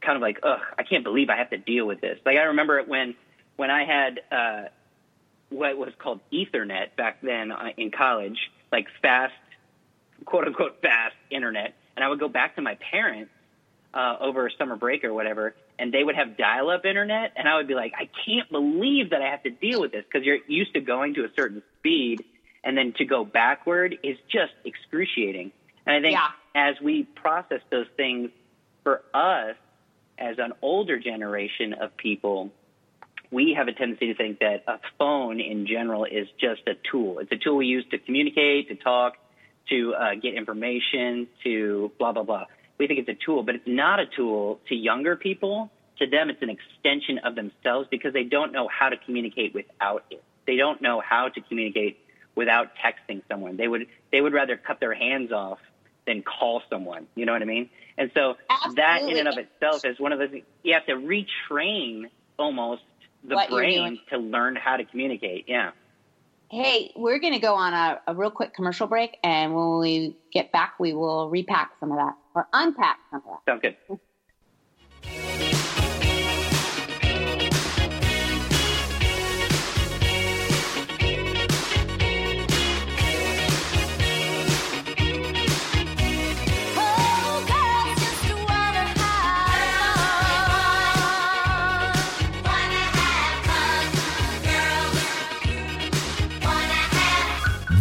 [0.01, 2.19] kind of like, ugh, I can't believe I have to deal with this.
[2.25, 3.15] Like I remember it when
[3.55, 4.69] when I had uh,
[5.49, 8.37] what was called Ethernet back then uh, in college,
[8.71, 9.33] like fast,
[10.25, 13.31] quote unquote fast internet, and I would go back to my parents
[13.93, 17.67] uh, over summer break or whatever, and they would have dial-up internet, and I would
[17.67, 20.73] be like, I can't believe that I have to deal with this because you're used
[20.73, 22.23] to going to a certain speed,
[22.63, 25.51] and then to go backward is just excruciating.
[25.85, 26.29] And I think yeah.
[26.69, 28.29] as we process those things
[28.83, 29.55] for us
[30.17, 32.51] as an older generation of people,
[33.31, 37.19] we have a tendency to think that a phone in general is just a tool.
[37.19, 39.13] It's a tool we use to communicate, to talk,
[39.69, 42.45] to uh, get information, to blah, blah, blah.
[42.77, 45.71] We think it's a tool, but it's not a tool to younger people.
[45.99, 50.05] To them, it's an extension of themselves because they don't know how to communicate without
[50.09, 50.23] it.
[50.45, 51.99] They don't know how to communicate
[52.35, 53.57] without texting someone.
[53.57, 55.59] They would they would rather cut their hands off
[56.05, 57.07] than call someone.
[57.15, 57.69] You know what I mean?
[57.97, 58.75] And so Absolutely.
[58.81, 62.81] that in and of itself is one of the you have to retrain almost
[63.23, 65.45] the what brain to learn how to communicate.
[65.47, 65.71] Yeah.
[66.49, 70.15] Hey, we're going to go on a, a, real quick commercial break, and when we
[70.31, 73.51] get back, we will repack some of that or unpack some of that.
[73.51, 75.39] Sounds good.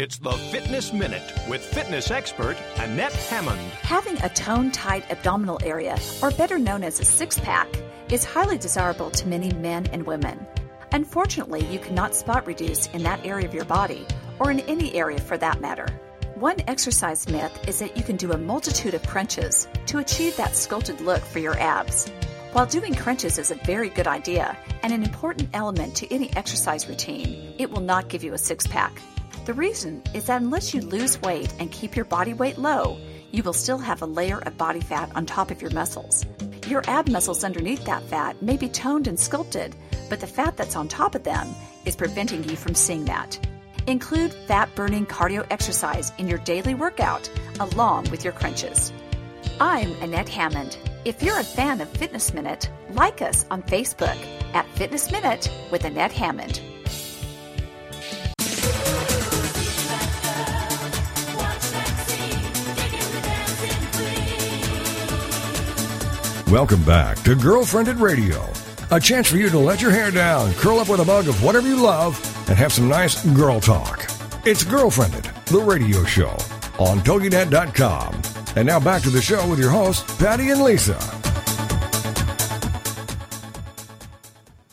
[0.00, 3.60] It's the Fitness Minute with fitness expert Annette Hammond.
[3.82, 7.68] Having a tone tight abdominal area, or better known as a six pack,
[8.10, 10.46] is highly desirable to many men and women.
[10.92, 14.06] Unfortunately, you cannot spot reduce in that area of your body,
[14.38, 15.86] or in any area for that matter.
[16.34, 20.56] One exercise myth is that you can do a multitude of crunches to achieve that
[20.56, 22.08] sculpted look for your abs.
[22.52, 26.88] While doing crunches is a very good idea and an important element to any exercise
[26.88, 28.98] routine, it will not give you a six pack.
[29.50, 32.98] The reason is that unless you lose weight and keep your body weight low,
[33.32, 36.24] you will still have a layer of body fat on top of your muscles.
[36.68, 39.74] Your ab muscles underneath that fat may be toned and sculpted,
[40.08, 41.48] but the fat that's on top of them
[41.84, 43.44] is preventing you from seeing that.
[43.88, 48.92] Include fat burning cardio exercise in your daily workout along with your crunches.
[49.60, 50.78] I'm Annette Hammond.
[51.04, 55.82] If you're a fan of Fitness Minute, like us on Facebook at Fitness Minute with
[55.82, 56.60] Annette Hammond.
[66.50, 68.44] Welcome back to Girlfriendit Radio,
[68.90, 71.44] a chance for you to let your hair down, curl up with a mug of
[71.44, 74.00] whatever you love, and have some nice girl talk.
[74.44, 76.32] It's Girlfriendit, the radio show
[76.80, 78.22] on TogiNet.com.
[78.56, 80.98] And now back to the show with your hosts, Patty and Lisa.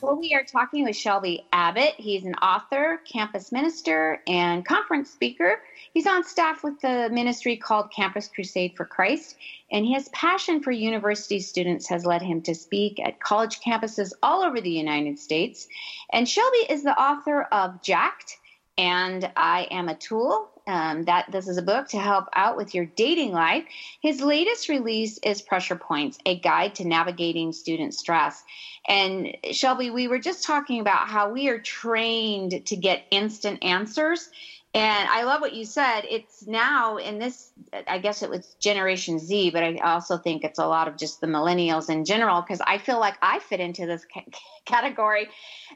[0.02, 1.94] Well, we are talking with Shelby Abbott.
[1.98, 5.62] He's an author, campus minister, and conference speaker.
[5.94, 9.36] He's on staff with the ministry called Campus Crusade for Christ,
[9.72, 14.42] and his passion for university students has led him to speak at college campuses all
[14.42, 15.68] over the United States.
[16.12, 18.38] And Shelby is the author of Jacked
[18.78, 20.50] and I Am a Tool.
[20.68, 23.64] Um, that this is a book to help out with your dating life.
[24.02, 28.44] His latest release is Pressure Points, a guide to navigating student stress.
[28.86, 34.30] And Shelby, we were just talking about how we are trained to get instant answers.
[34.74, 36.02] And I love what you said.
[36.10, 37.52] It's now in this,
[37.88, 41.22] I guess it was Generation Z, but I also think it's a lot of just
[41.22, 44.26] the millennials in general, because I feel like I fit into this c-
[44.66, 45.30] category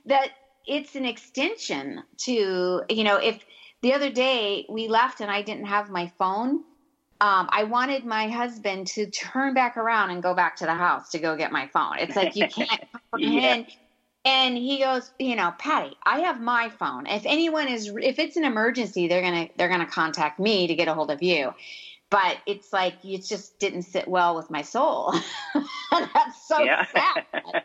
[0.05, 0.29] that
[0.65, 3.39] it's an extension to, you know, if
[3.81, 6.63] the other day we left and I didn't have my phone,
[7.21, 11.09] um, I wanted my husband to turn back around and go back to the house
[11.11, 11.97] to go get my phone.
[11.99, 13.65] It's like you can't comprehend.
[13.67, 13.75] yeah.
[14.23, 17.07] And he goes, you know, Patty, I have my phone.
[17.07, 20.87] If anyone is, if it's an emergency, they're gonna they're gonna contact me to get
[20.87, 21.53] a hold of you.
[22.11, 25.13] But it's like it just didn't sit well with my soul.
[25.91, 26.85] That's so yeah.
[26.85, 27.63] sad.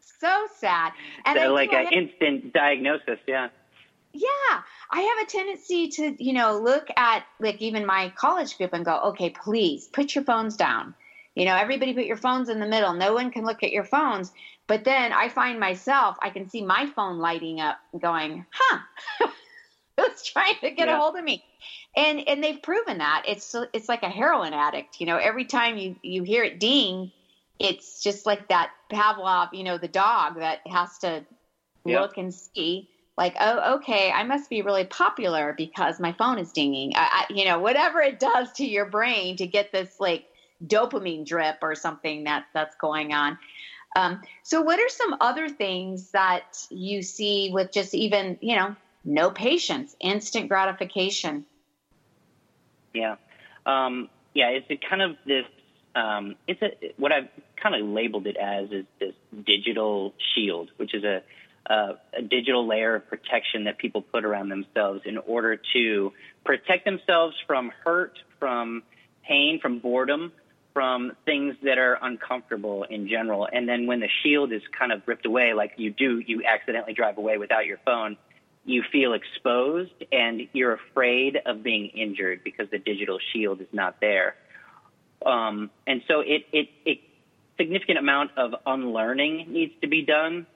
[0.00, 0.92] so sad.
[1.26, 3.48] And so like an instant diagnosis, yeah.
[4.14, 8.72] Yeah, I have a tendency to, you know, look at like even my college group
[8.72, 10.94] and go, okay, please put your phones down.
[11.34, 12.94] You know, everybody put your phones in the middle.
[12.94, 14.32] No one can look at your phones.
[14.66, 18.78] But then I find myself, I can see my phone lighting up, going, huh,
[19.96, 20.96] who's trying to get yeah.
[20.96, 21.44] a hold of me?
[21.96, 25.00] And and they've proven that it's it's like a heroin addict.
[25.00, 27.12] You know, every time you you hear it ding,
[27.58, 31.24] it's just like that Pavlov, you know, the dog that has to
[31.84, 32.00] yep.
[32.00, 36.50] look and see like, oh, okay, I must be really popular because my phone is
[36.50, 36.92] dinging.
[36.96, 40.26] I, I, you know, whatever it does to your brain to get this like
[40.66, 43.38] dopamine drip or something that that's going on.
[43.94, 48.74] Um, so, what are some other things that you see with just even, you know,
[49.04, 51.44] no patience, instant gratification?
[52.92, 53.16] Yeah,
[53.66, 55.44] um, yeah, it's kind of this.
[55.94, 57.28] Um, it's a what I've
[57.60, 59.14] kind of labeled it as is this
[59.46, 61.22] digital shield, which is a
[61.70, 66.12] uh, a digital layer of protection that people put around themselves in order to
[66.44, 68.82] protect themselves from hurt, from
[69.26, 70.32] pain, from boredom,
[70.74, 73.48] from things that are uncomfortable in general.
[73.50, 76.92] And then when the shield is kind of ripped away, like you do, you accidentally
[76.92, 78.16] drive away without your phone,
[78.64, 84.00] you feel exposed and you're afraid of being injured because the digital shield is not
[84.00, 84.34] there.
[85.24, 86.98] Um, and so it, it, it
[87.56, 90.46] significant amount of unlearning needs to be done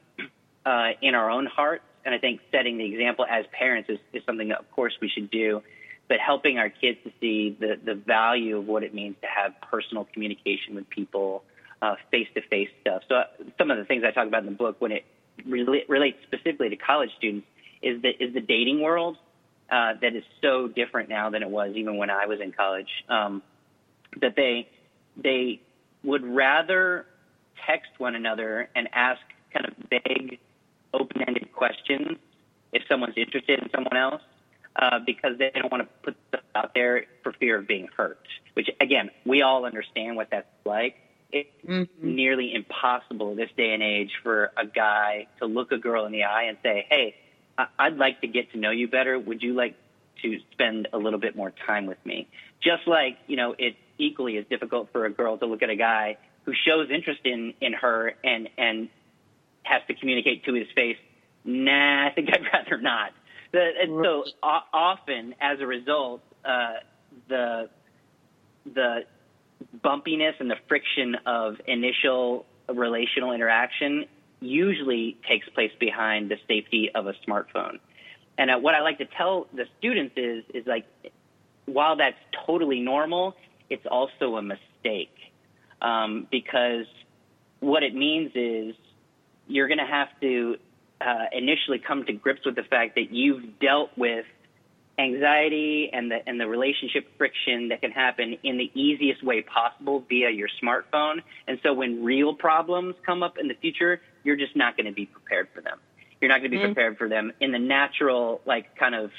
[0.67, 1.85] uh, in our own hearts.
[2.05, 5.09] And I think setting the example as parents is, is something that, of course, we
[5.09, 5.63] should do.
[6.09, 9.53] But helping our kids to see the, the value of what it means to have
[9.71, 11.45] personal communication with people,
[12.11, 13.03] face to face stuff.
[13.09, 13.25] So, uh,
[13.57, 15.05] some of the things I talk about in the book when it
[15.47, 17.47] re- relates specifically to college students
[17.83, 19.17] is the, is the dating world
[19.71, 22.89] uh, that is so different now than it was even when I was in college.
[23.09, 23.43] Um,
[24.21, 24.69] that they,
[25.23, 25.61] they
[26.03, 27.07] would rather
[27.67, 29.21] text one another and ask
[29.53, 30.39] kind of vague
[30.95, 32.17] open-ended questions
[32.73, 34.23] if someone's interested in someone else
[34.79, 38.21] uh, because they don't want to put stuff out there for fear of being hurt.
[38.55, 40.97] Which again, we all understand what that's like.
[41.31, 41.87] It's mm-hmm.
[42.15, 46.25] nearly impossible this day and age for a guy to look a girl in the
[46.25, 47.17] eye and say, "Hey,
[47.79, 49.19] I'd like to get to know you better.
[49.19, 49.77] Would you like
[50.23, 52.29] to spend a little bit more time with me?"
[52.63, 55.77] Just like you know, it's equally as difficult for a girl to look at a
[55.77, 58.89] guy who shows interest in in her and and
[59.65, 60.97] has to communicate to his face,
[61.45, 63.13] nah, I think I'd rather not.
[63.53, 66.75] And so often, as a result, uh,
[67.29, 67.71] the
[68.75, 69.05] the
[69.83, 74.05] bumpiness and the friction of initial relational interaction
[74.41, 77.79] usually takes place behind the safety of a smartphone.
[78.37, 80.87] And uh, what I like to tell the students is is like,
[81.67, 83.35] while that's totally normal,
[83.69, 85.17] it's also a mistake
[85.83, 86.87] um, because
[87.61, 88.75] what it means is
[89.49, 90.57] you're going to have to
[91.01, 94.25] uh, initially come to grips with the fact that you've dealt with
[94.99, 100.05] anxiety and the and the relationship friction that can happen in the easiest way possible
[100.09, 101.23] via your smartphone.
[101.47, 104.93] And so when real problems come up in the future, you're just not going to
[104.93, 105.79] be prepared for them.
[106.21, 106.73] You're not going to be mm-hmm.
[106.73, 109.11] prepared for them in the natural like kind of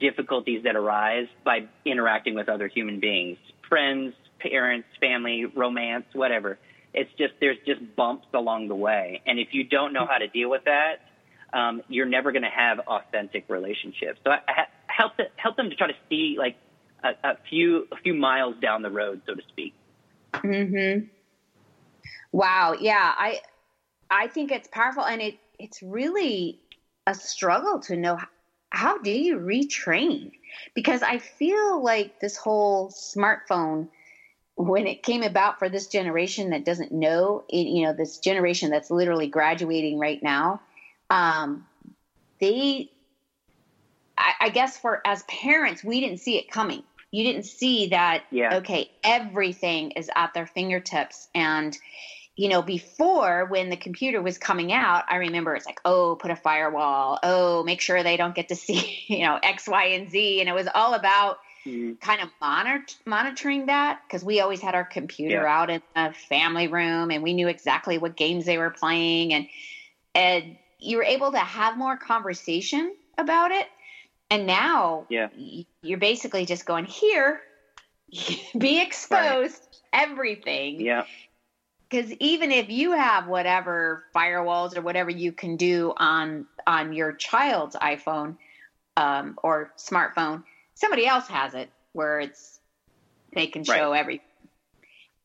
[0.00, 6.58] difficulties that arise by interacting with other human beings, friends, parents, family, romance, whatever
[6.94, 10.28] It's just there's just bumps along the way, and if you don't know how to
[10.28, 11.00] deal with that,
[11.52, 14.20] um, you're never going to have authentic relationships.
[14.24, 16.56] So I, I help help them to try to see like
[17.02, 19.74] a, a few a few miles down the road, so to speak.
[20.34, 21.06] Hmm.
[22.32, 22.74] Wow.
[22.78, 23.14] Yeah.
[23.16, 23.40] I
[24.10, 26.60] I think it's powerful, and it it's really
[27.06, 28.28] a struggle to know how,
[28.70, 30.30] how do you retrain
[30.74, 33.88] because I feel like this whole smartphone
[34.56, 38.70] when it came about for this generation that doesn't know it, you know this generation
[38.70, 40.60] that's literally graduating right now
[41.10, 41.66] um,
[42.40, 42.90] they
[44.16, 46.82] I, I guess for as parents we didn't see it coming.
[47.10, 48.56] You didn't see that Yeah.
[48.56, 51.28] okay everything is at their fingertips.
[51.34, 51.76] And
[52.36, 56.30] you know before when the computer was coming out i remember it's like oh put
[56.30, 57.18] a firewall.
[57.22, 60.40] Oh make sure they don't get to see you know x y and z.
[60.40, 61.38] And it was all about
[62.00, 65.60] kind of monitor, monitoring that because we always had our computer Yeah.
[65.60, 69.32] out in the family room and we knew exactly what games they were playing.
[69.34, 69.46] And
[70.14, 73.66] and you were able to have more conversation about it.
[74.30, 75.28] And now Yeah.
[75.82, 77.40] you're basically just going here
[78.58, 80.80] be exposed everything.
[80.80, 81.04] Yeah.
[81.90, 87.12] because even if you have whatever firewalls or whatever you can do on on your
[87.12, 88.36] child's iphone
[88.96, 90.42] um, or smartphone
[90.74, 92.60] somebody else has it where it's
[93.32, 94.24] they can show everything.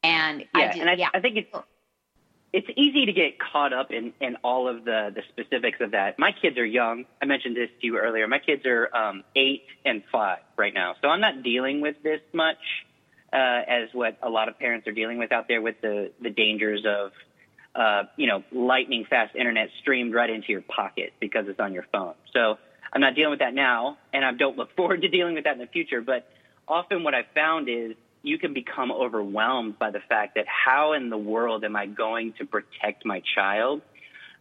[0.03, 1.09] And Yeah, I, just, and I, yeah.
[1.13, 1.53] I think it's
[2.53, 6.19] it's easy to get caught up in in all of the the specifics of that.
[6.19, 7.05] My kids are young.
[7.21, 8.27] I mentioned this to you earlier.
[8.27, 12.21] My kids are um, eight and five right now, so I'm not dealing with this
[12.31, 12.61] much
[13.33, 16.29] uh, as what a lot of parents are dealing with out there with the the
[16.29, 17.11] dangers of
[17.73, 21.85] uh, you know lightning fast internet streamed right into your pocket because it's on your
[21.91, 22.13] phone.
[22.33, 22.59] So
[22.93, 25.53] I'm not dealing with that now, and I don't look forward to dealing with that
[25.53, 26.01] in the future.
[26.01, 26.29] But
[26.67, 31.09] often what I've found is you can become overwhelmed by the fact that how in
[31.09, 33.81] the world am I going to protect my child?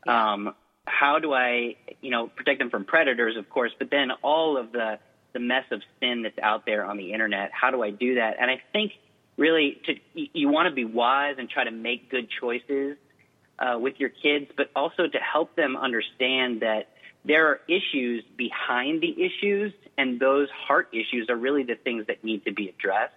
[0.07, 0.55] Um,
[0.87, 4.73] how do I, you know, protect them from predators, of course, but then all of
[4.73, 4.99] the
[5.33, 7.51] the mess of sin that's out there on the internet.
[7.53, 8.37] How do I do that?
[8.39, 8.93] And I think
[9.37, 12.97] really to you, you want to be wise and try to make good choices
[13.59, 16.89] uh, with your kids, but also to help them understand that
[17.25, 22.25] there are issues behind the issues, and those heart issues are really the things that
[22.25, 23.15] need to be addressed.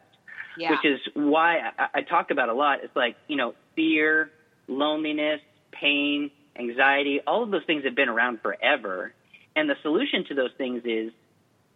[0.58, 0.72] Yeah.
[0.72, 2.84] Which is why I, I talk about a lot.
[2.84, 4.32] It's like you know, fear,
[4.68, 5.42] loneliness,
[5.72, 7.22] pain, anxiety.
[7.26, 9.14] All of those things have been around forever,
[9.56, 11.12] and the solution to those things is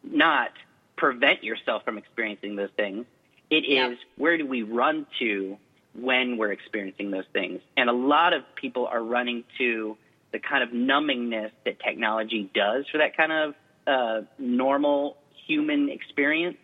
[0.04, 0.52] not
[0.96, 3.06] prevent yourself from experiencing those things.
[3.50, 5.58] It is where do we run to
[5.96, 7.62] when we're experiencing those things?
[7.76, 9.98] And a lot of people are running to
[10.32, 13.56] the kind of numbingness that technology does for that kind of
[13.88, 15.18] uh, normal
[15.48, 16.58] human experience.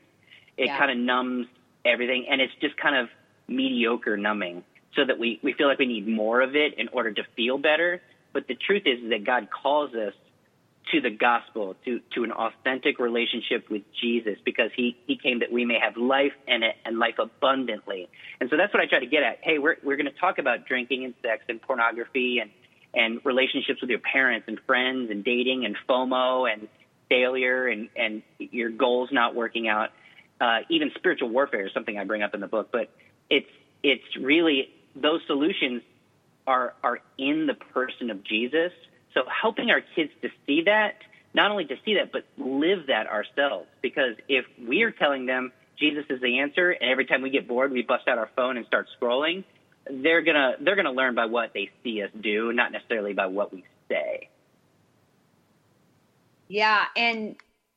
[0.58, 0.78] It Yeah.
[0.78, 1.48] kind of numbs
[1.86, 3.08] everything, and it's just kind of
[3.48, 4.64] mediocre numbing,
[4.96, 7.58] so that we, we feel like we need more of it in order to feel
[7.58, 8.02] better.
[8.34, 10.14] But the truth is that God calls us
[10.92, 15.52] to the gospel, to, to an authentic relationship with Jesus, because he, he came that
[15.52, 18.08] we may have life it and life abundantly.
[18.40, 19.40] And so that's what I try to get at.
[19.42, 22.52] Hey, we're, we're going to talk about drinking and sex and pornography and,
[22.94, 26.68] and relationships with your parents and friends and dating and FOMO and
[27.10, 29.90] failure and, and your goals not working out.
[30.40, 32.90] Uh, even spiritual warfare is something I bring up in the book, but
[33.30, 33.50] it's,
[33.84, 35.82] it's really those solutions
[36.48, 38.72] are are in the person of Jesus.
[39.14, 40.96] So helping our kids to see that,
[41.34, 43.68] not only to see that, but live that ourselves.
[43.82, 47.48] Because if we are telling them Jesus is the answer, and every time we get
[47.48, 49.44] bored, we bust out our phone and start scrolling,
[49.90, 53.54] they're gonna they're gonna learn by what they see us do, not necessarily by what
[53.54, 54.30] we say.
[56.48, 57.36] Yeah, and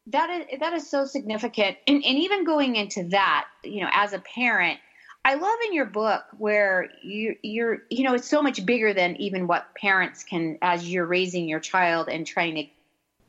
[0.09, 1.77] that is that is so significant.
[1.87, 4.79] And and even going into that, you know, as a parent,
[5.25, 9.17] I love in your book where you you're you know, it's so much bigger than
[9.17, 12.65] even what parents can as you're raising your child and trying to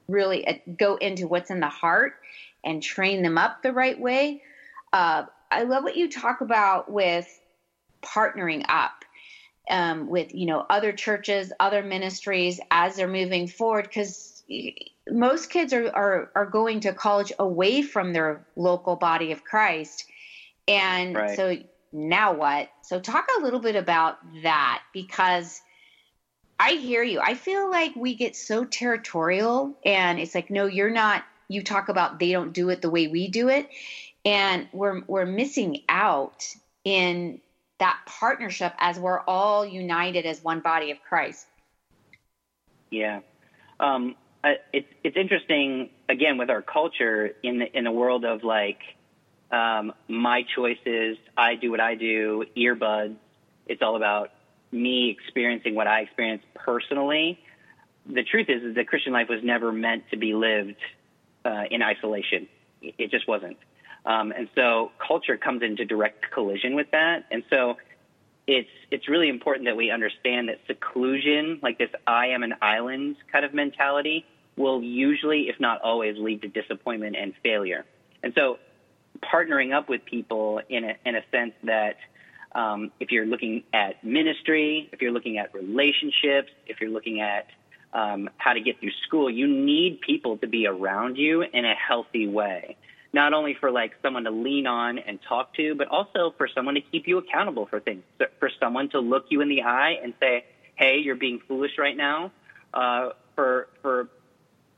[0.07, 2.13] really uh, go into what's in the heart
[2.63, 4.41] and train them up the right way.
[4.91, 7.27] Uh, I love what you talk about with
[8.01, 9.03] partnering up
[9.69, 14.28] um, with you know other churches, other ministries as they're moving forward because
[15.09, 20.05] most kids are, are are going to college away from their local body of Christ,
[20.67, 21.35] and Right.
[21.35, 21.57] so
[21.91, 22.69] now what?
[22.81, 25.61] So talk a little bit about that because
[26.59, 27.19] I hear you.
[27.19, 31.23] I feel like we get so territorial, and it's like, no, you're not.
[31.47, 33.69] You talk about they don't do it the way we do it,
[34.25, 36.45] and we're we're missing out
[36.83, 37.39] in
[37.79, 41.47] that partnership as we're all united as one body of Christ.
[42.91, 43.21] Yeah,
[43.79, 48.43] um, I, it's it's interesting again with our culture in the in the world of
[48.43, 48.79] like
[49.51, 51.17] um, my choices.
[51.35, 52.45] I do what I do.
[52.55, 53.15] Earbuds.
[53.67, 54.31] It's all about
[54.71, 57.39] me experiencing what I experience personally,
[58.05, 60.77] the truth is, is that Christian life was never meant to be lived
[61.45, 62.47] uh, in isolation.
[62.81, 63.57] It just wasn't.
[64.05, 67.25] Um, and so culture comes into direct collision with that.
[67.31, 67.77] And so
[68.49, 73.17] it's it's really important that we understand that seclusion, like this I am an island
[73.31, 74.25] kind of mentality,
[74.57, 77.85] will usually, if not always, lead to disappointment and failure.
[78.23, 78.57] And so
[79.21, 81.97] partnering up with people in a, in a sense that
[82.53, 87.47] um, if you're looking at ministry, if you're looking at relationships, if you're looking at
[87.93, 91.75] um, how to get through school, you need people to be around you in a
[91.75, 92.77] healthy way.
[93.11, 96.75] Not only for like someone to lean on and talk to, but also for someone
[96.75, 98.03] to keep you accountable for things.
[98.39, 100.45] For someone to look you in the eye and say,
[100.75, 102.31] "Hey, you're being foolish right now."
[102.73, 104.09] Uh, for for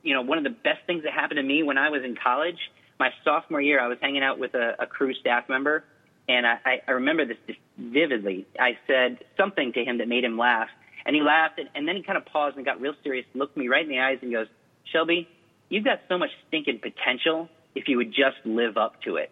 [0.03, 2.15] you know, one of the best things that happened to me when I was in
[2.15, 2.57] college,
[2.99, 5.83] my sophomore year, I was hanging out with a, a Cru staff member,
[6.27, 7.37] and I, I remember this
[7.77, 8.47] vividly.
[8.59, 10.69] I said something to him that made him laugh,
[11.05, 13.57] and he laughed, and, and then he kind of paused and got real serious, looked
[13.57, 14.47] me right in the eyes, and goes,
[14.85, 15.27] Shelby,
[15.69, 19.31] you've got so much stinking potential if you would just live up to it.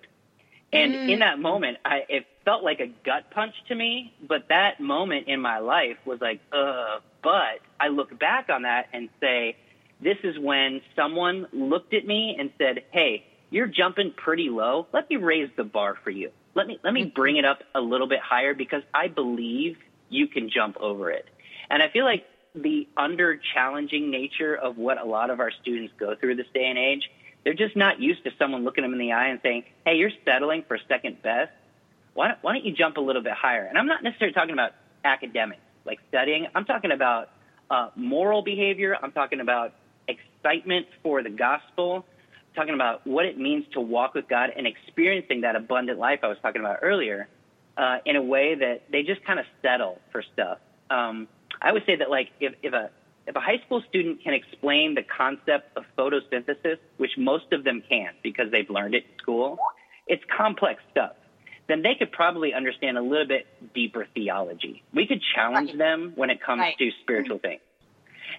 [0.72, 1.14] And mm.
[1.14, 5.28] in that moment, I, it felt like a gut punch to me, but that moment
[5.28, 9.58] in my life was like, uh, but I look back on that and say,
[10.02, 14.88] this is when someone looked at me and said, hey, you're jumping pretty low.
[14.94, 16.32] Let me raise the bar for you.
[16.56, 17.16] Let me, let me mm-hmm.
[17.16, 19.78] bring it up a little bit higher because I believe
[20.10, 21.26] you can jump over it.
[21.70, 22.26] And I feel like
[22.56, 26.66] the under challenging nature of what a lot of our students go through this day
[26.66, 27.10] and age,
[27.44, 30.12] they're just not used to someone looking them in the eye and saying, Hey, you're
[30.26, 31.52] settling for second best.
[32.14, 33.66] Why don't, why don't you jump a little bit higher?
[33.66, 34.72] And I'm not necessarily talking about
[35.06, 36.48] academics, like studying.
[36.54, 37.30] I'm talking about
[37.70, 38.98] uh, moral behavior.
[39.02, 39.74] I'm talking about
[40.08, 42.06] excitement for the gospel.
[42.50, 46.20] I'm talking about what it means to walk with God and experiencing that abundant life
[46.24, 47.28] I was talking about earlier
[47.78, 50.58] uh, in a way that they just kind of settle for stuff.
[50.90, 51.28] Um,
[51.62, 52.90] I would say that like if, if a
[53.30, 57.84] if a high school student can explain the concept of photosynthesis, which most of them
[57.88, 59.60] can because they've learned it in school,
[60.08, 61.14] it's complex stuff.
[61.68, 64.82] Then they could probably understand a little bit deeper theology.
[64.96, 65.78] We could challenge right.
[65.78, 66.78] them when it comes right.
[66.80, 67.62] to spiritual things.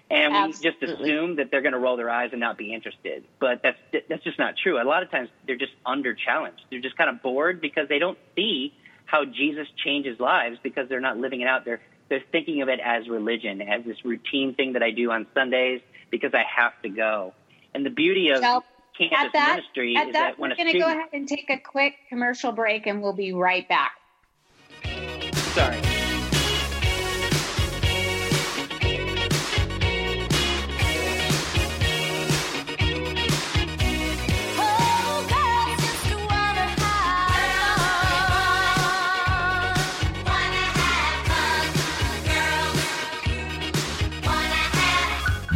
[0.09, 0.81] And Absolutely.
[0.81, 3.23] we just assume that they're going to roll their eyes and not be interested.
[3.39, 3.77] But that's
[4.09, 4.81] that's just not true.
[4.81, 6.63] A lot of times they're just under challenged.
[6.69, 8.73] They're just kind of bored because they don't see
[9.05, 11.63] how Jesus changes lives because they're not living it out.
[11.63, 11.81] They're
[12.11, 15.81] they're thinking of it as religion, as this routine thing that I do on Sundays
[16.11, 17.33] because I have to go.
[17.73, 18.63] And the beauty of so,
[18.97, 21.57] campus that, ministry is that, that when we're going to go ahead and take a
[21.57, 23.93] quick commercial break, and we'll be right back.
[25.53, 25.90] Sorry.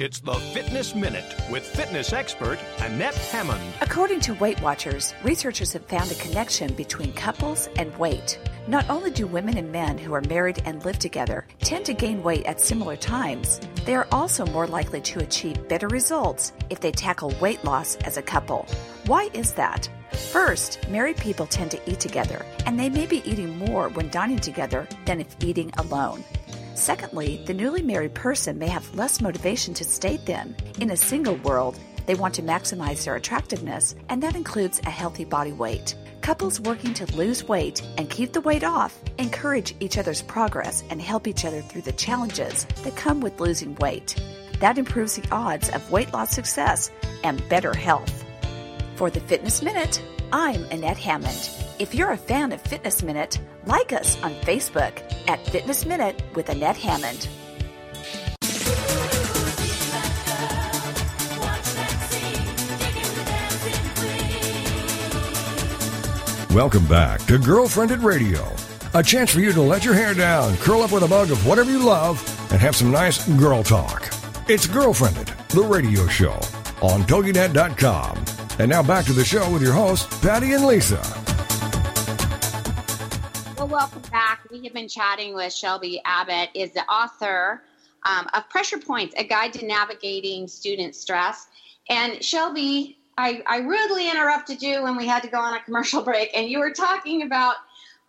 [0.00, 3.62] It's the Fitness Minute with fitness expert Annette Hammond.
[3.80, 8.40] According to Weight Watchers, researchers have found a connection between couples and weight.
[8.66, 12.24] Not only do women and men who are married and live together tend to gain
[12.24, 16.90] weight at similar times, they are also more likely to achieve better results if they
[16.90, 18.66] tackle weight loss as a couple.
[19.06, 19.88] Why is that?
[20.32, 24.40] First, married people tend to eat together, and they may be eating more when dining
[24.40, 26.24] together than if eating alone.
[26.74, 30.54] Secondly, the newly married person may have less motivation to stay thin.
[30.80, 35.24] In a single world, they want to maximize their attractiveness, and that includes a healthy
[35.24, 35.94] body weight.
[36.20, 41.00] Couples working to lose weight and keep the weight off encourage each other's progress and
[41.00, 44.20] help each other through the challenges that come with losing weight.
[44.60, 46.90] That improves the odds of weight loss success
[47.22, 48.24] and better health.
[48.96, 50.02] For the Fitness Minute,
[50.32, 51.63] I'm Annette Hammond.
[51.76, 56.48] If you're a fan of Fitness Minute, like us on Facebook at Fitness Minute with
[56.48, 57.28] Annette Hammond.
[66.54, 68.46] Welcome back to Girlfriendit Radio,
[68.96, 71.44] a chance for you to let your hair down, curl up with a mug of
[71.44, 72.22] whatever you love,
[72.52, 74.06] and have some nice girl talk.
[74.48, 76.38] It's Girlfriendit, the radio show
[76.80, 78.24] on TogiNet.com.
[78.60, 81.23] And now back to the show with your hosts, Patty and Lisa.
[83.64, 84.40] Well, welcome back.
[84.50, 87.62] We have been chatting with Shelby Abbott, is the author
[88.04, 91.46] um, of Pressure Points, a guide to navigating student stress.
[91.88, 96.02] And Shelby, I, I rudely interrupted you when we had to go on a commercial
[96.04, 97.54] break, and you were talking about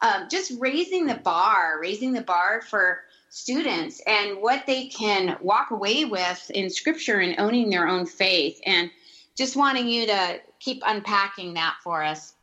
[0.01, 5.71] um, just raising the bar, raising the bar for students and what they can walk
[5.71, 8.59] away with in scripture and owning their own faith.
[8.65, 8.91] And
[9.37, 12.33] just wanting you to keep unpacking that for us.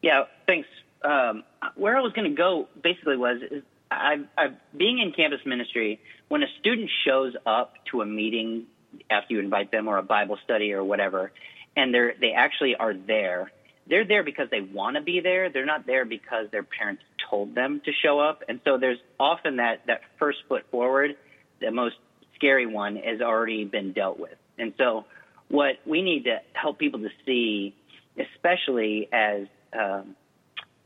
[0.00, 0.66] Yeah, thanks.
[1.02, 1.44] Um,
[1.76, 6.00] where I was going to go basically was is I, I, being in campus ministry,
[6.28, 8.66] when a student shows up to a meeting
[9.10, 11.32] after you invite them or a Bible study or whatever,
[11.76, 13.50] and they're they actually are there.
[13.88, 15.50] They're there because they want to be there.
[15.50, 18.42] They're not there because their parents told them to show up.
[18.48, 21.16] And so there's often that that first foot forward,
[21.60, 21.96] the most
[22.34, 24.36] scary one, has already been dealt with.
[24.58, 25.06] And so
[25.48, 27.74] what we need to help people to see,
[28.18, 30.16] especially as um,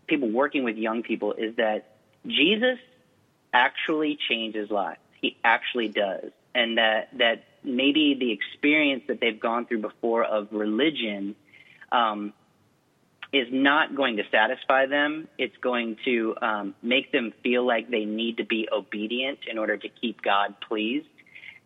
[0.07, 1.97] people working with young people, is that
[2.27, 2.79] Jesus
[3.53, 5.01] actually changes lives.
[5.21, 10.49] He actually does, and that that maybe the experience that they've gone through before of
[10.51, 11.37] religion
[11.93, 12.33] um,
[13.33, 15.29] is not going to satisfy them.
[15.39, 19.77] It's going to um, make them feel like they need to be obedient in order
[19.77, 21.07] to keep God pleased,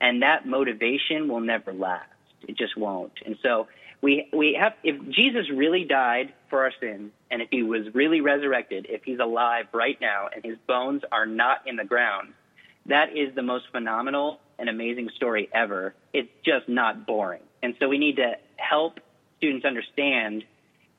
[0.01, 2.11] and that motivation will never last.
[2.47, 3.13] It just won't.
[3.25, 3.69] And so
[4.03, 8.21] we we have if Jesus really died for our sins, and if he was really
[8.21, 12.33] resurrected, if he's alive right now, and his bones are not in the ground,
[12.87, 15.95] that is the most phenomenal and amazing story ever.
[16.13, 17.43] It's just not boring.
[17.63, 19.01] And so we need to help
[19.39, 20.45] students understand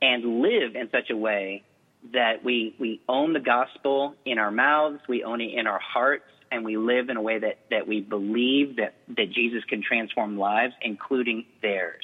[0.01, 1.63] and live in such a way
[2.13, 6.25] that we, we own the gospel in our mouths, we own it in our hearts,
[6.51, 10.37] and we live in a way that, that we believe that, that Jesus can transform
[10.37, 12.03] lives, including theirs.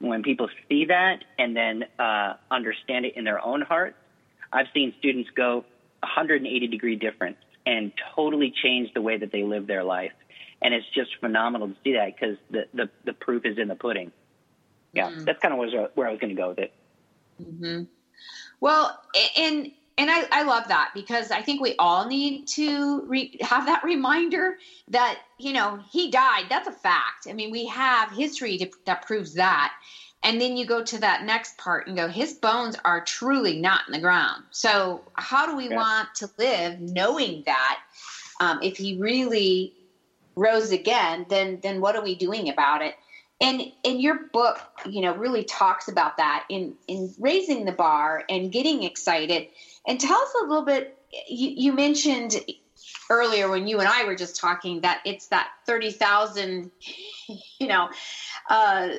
[0.00, 3.96] When people see that and then uh, understand it in their own hearts,
[4.52, 5.64] I've seen students go
[6.00, 10.12] 180 degree difference and totally change the way that they live their life.
[10.62, 13.74] And it's just phenomenal to see that because the, the, the, proof is in the
[13.74, 14.10] pudding.
[14.92, 16.72] Yeah, mm that's kind of where, where I was going to go with it.
[17.42, 17.82] Mm-hmm.
[18.60, 18.98] Well,
[19.36, 23.66] and and I, I love that because I think we all need to re- have
[23.66, 24.56] that reminder
[24.88, 26.44] that you know he died.
[26.48, 27.26] That's a fact.
[27.28, 29.72] I mean, we have history to, that proves that.
[30.22, 33.82] And then you go to that next part and go, his bones are truly not
[33.86, 34.42] in the ground.
[34.50, 35.76] So how do we yeah.
[35.76, 37.78] want to live knowing that?
[38.40, 39.74] Um, if he really
[40.34, 42.94] rose again, then then what are we doing about it?
[43.40, 48.24] And in your book, you know, really talks about that in in raising the bar
[48.28, 49.48] and getting excited.
[49.88, 50.96] And tell us a little bit.
[51.28, 52.36] You, you mentioned
[53.10, 56.70] earlier when you and I were just talking that it's that thirty thousand,
[57.58, 57.88] you know,
[58.50, 58.90] uh,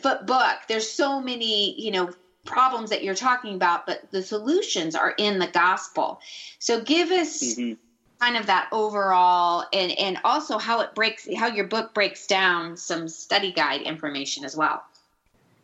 [0.00, 0.56] foot book.
[0.66, 2.10] There's so many, you know,
[2.44, 6.20] problems that you're talking about, but the solutions are in the gospel.
[6.58, 7.42] So give us.
[7.42, 7.74] Mm-hmm
[8.20, 12.76] kind of that overall and and also how it breaks how your book breaks down
[12.76, 14.84] some study guide information as well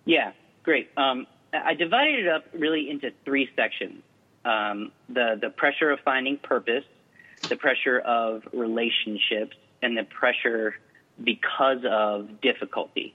[0.07, 0.33] yeah
[0.65, 4.03] great um, i divided it up really into three sections
[4.45, 6.85] um, the the pressure of finding purpose
[7.49, 10.75] the pressure of relationships and the pressure
[11.23, 13.15] because of difficulty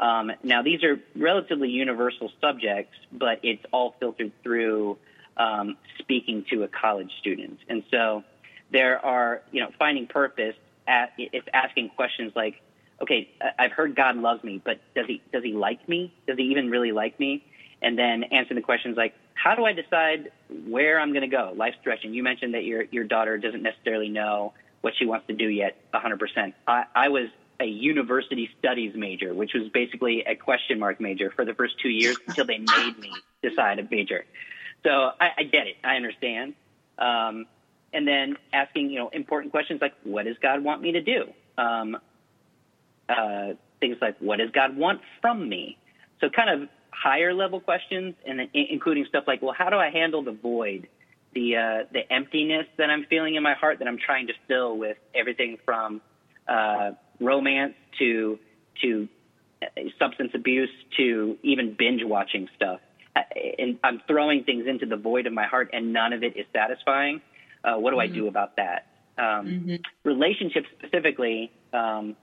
[0.00, 4.96] um, now these are relatively universal subjects but it's all filtered through
[5.36, 8.22] um, speaking to a college student and so
[8.72, 10.54] there are, you know, finding purpose
[10.88, 12.60] at it's asking questions like,
[13.00, 16.12] okay, I've heard God loves me, but does he does he like me?
[16.26, 17.44] Does he even really like me?
[17.82, 20.30] And then answering the questions like, how do I decide
[20.66, 21.52] where I'm going to go?
[21.56, 22.14] Life's direction.
[22.14, 24.52] You mentioned that your your daughter doesn't necessarily know
[24.82, 26.52] what she wants to do yet 100%.
[26.66, 27.28] I, I was
[27.60, 31.88] a university studies major, which was basically a question mark major for the first two
[31.88, 33.12] years until they made me
[33.42, 34.24] decide a major.
[34.82, 35.76] So I, I get it.
[35.84, 36.54] I understand.
[36.98, 37.46] Um,
[37.92, 41.32] and then asking you know important questions like what does God want me to do?
[41.56, 41.96] Um,
[43.08, 45.78] uh, things like what does God want from me?
[46.20, 50.22] So kind of higher level questions, and including stuff like well how do I handle
[50.22, 50.88] the void,
[51.34, 54.76] the uh, the emptiness that I'm feeling in my heart that I'm trying to fill
[54.76, 56.00] with everything from
[56.48, 58.38] uh, romance to
[58.82, 59.08] to
[59.62, 59.66] uh,
[59.98, 62.80] substance abuse to even binge watching stuff.
[63.14, 63.20] Uh,
[63.58, 66.46] and I'm throwing things into the void of my heart, and none of it is
[66.52, 67.20] satisfying.
[67.64, 68.12] Uh, what do mm-hmm.
[68.12, 68.86] I do about that?
[69.18, 69.76] Um, mm-hmm.
[70.04, 72.16] Relationships specifically, um,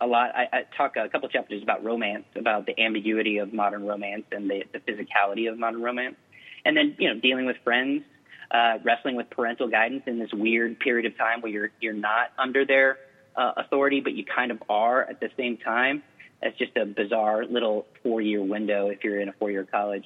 [0.00, 0.34] a lot.
[0.34, 4.50] I, I talk a couple chapters about romance, about the ambiguity of modern romance and
[4.50, 6.16] the, the physicality of modern romance,
[6.64, 8.02] and then you know dealing with friends,
[8.50, 12.28] uh, wrestling with parental guidance in this weird period of time where you're you're not
[12.38, 12.98] under their
[13.36, 16.02] uh, authority, but you kind of are at the same time.
[16.42, 20.04] That's just a bizarre little four-year window if you're in a four-year college,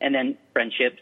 [0.00, 1.00] and then friendships.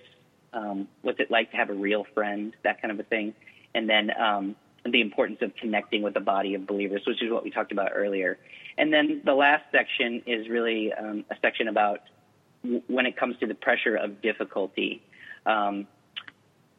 [0.54, 2.54] Um, what's it like to have a real friend?
[2.62, 3.34] That kind of a thing,
[3.74, 7.44] and then um, the importance of connecting with a body of believers, which is what
[7.44, 8.38] we talked about earlier.
[8.78, 12.00] And then the last section is really um, a section about
[12.86, 15.02] when it comes to the pressure of difficulty.
[15.46, 15.86] Um,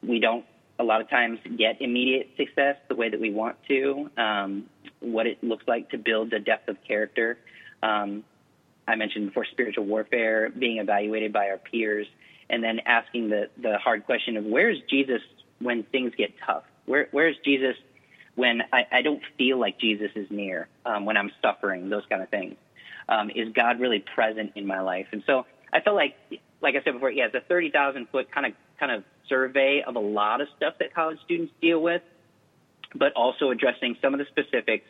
[0.02, 0.46] we don't
[0.80, 4.66] a lot of times get immediate success the way that we want to, um,
[5.00, 7.38] what it looks like to build a depth of character.
[7.84, 8.24] Um,
[8.88, 12.08] I mentioned before spiritual warfare, being evaluated by our peers,
[12.50, 15.22] and then asking the, the hard question of where's Jesus
[15.60, 16.64] when things get tough?
[16.86, 17.76] Where, where's Jesus
[18.36, 22.22] when I, I don't feel like Jesus is near, um, when I'm suffering, those kind
[22.22, 22.56] of things.
[23.08, 25.08] Um, is God really present in my life?
[25.12, 26.16] And so I felt like,
[26.62, 29.96] like I said before, yeah, it's a 30,000 foot kind of, kind of survey of
[29.96, 32.02] a lot of stuff that college students deal with,
[32.96, 34.88] but also addressing some of the specifics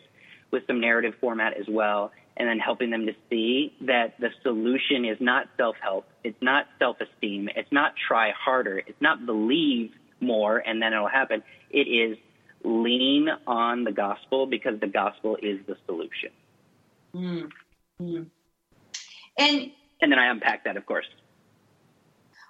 [0.51, 5.05] with some narrative format as well, and then helping them to see that the solution
[5.05, 9.91] is not self help, it's not self esteem, it's not try harder, it's not believe
[10.23, 11.43] more and then it'll happen.
[11.69, 12.17] It is
[12.63, 16.31] lean on the gospel because the gospel is the solution.
[17.15, 17.51] Mm.
[18.01, 18.25] Mm.
[19.37, 21.05] And and then I unpack that, of course.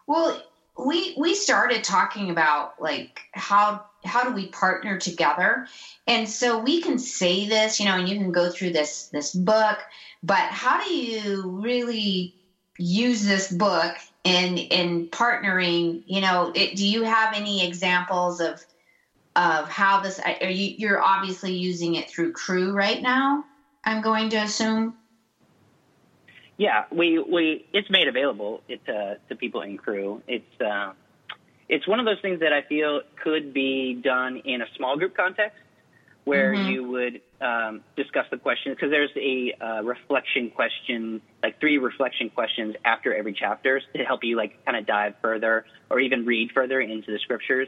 [0.07, 0.41] Well,
[0.77, 5.67] we we started talking about like how how do we partner together,
[6.07, 9.33] and so we can say this, you know, and you can go through this this
[9.33, 9.79] book,
[10.23, 12.35] but how do you really
[12.77, 16.03] use this book in in partnering?
[16.05, 18.63] You know, it, do you have any examples of
[19.35, 23.43] of how this are you you're obviously using it through Cru right now
[23.83, 24.95] i'm going to assume?
[26.57, 30.21] Yeah we we it's made available it, uh, to people in Cru.
[30.27, 30.93] It's uh,
[31.69, 35.15] it's one of those things that i feel could be done in a small group
[35.15, 35.57] context
[36.25, 36.69] where mm-hmm.
[36.69, 42.29] you would um, discuss the questions because there's a uh, reflection question like three reflection
[42.29, 46.51] questions after every chapter to help you like kind of dive further or even read
[46.53, 47.67] further into the scriptures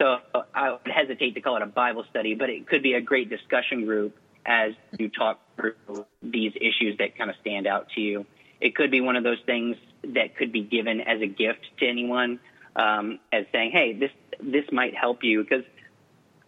[0.00, 0.18] so
[0.54, 3.28] I would hesitate to call it a Bible study, but it could be a great
[3.28, 5.74] discussion group as you talk through
[6.22, 8.24] these issues that kind of stand out to you.
[8.60, 11.86] It could be one of those things that could be given as a gift to
[11.86, 12.40] anyone,
[12.76, 15.64] um, as saying, "Hey, this this might help you." Because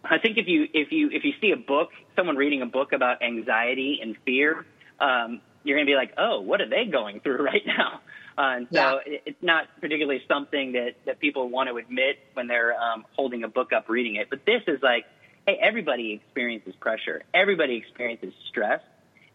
[0.05, 2.93] I think if you if you if you see a book, someone reading a book
[2.93, 4.65] about anxiety and fear,
[4.99, 8.01] um, you're going to be like, "Oh, what are they going through right now?"
[8.39, 9.19] Uh, and so yeah.
[9.27, 13.49] it's not particularly something that, that people want to admit when they're um, holding a
[13.49, 14.31] book up reading it.
[14.31, 15.05] But this is like,
[15.47, 17.23] hey, everybody experiences pressure.
[17.35, 18.81] Everybody experiences stress.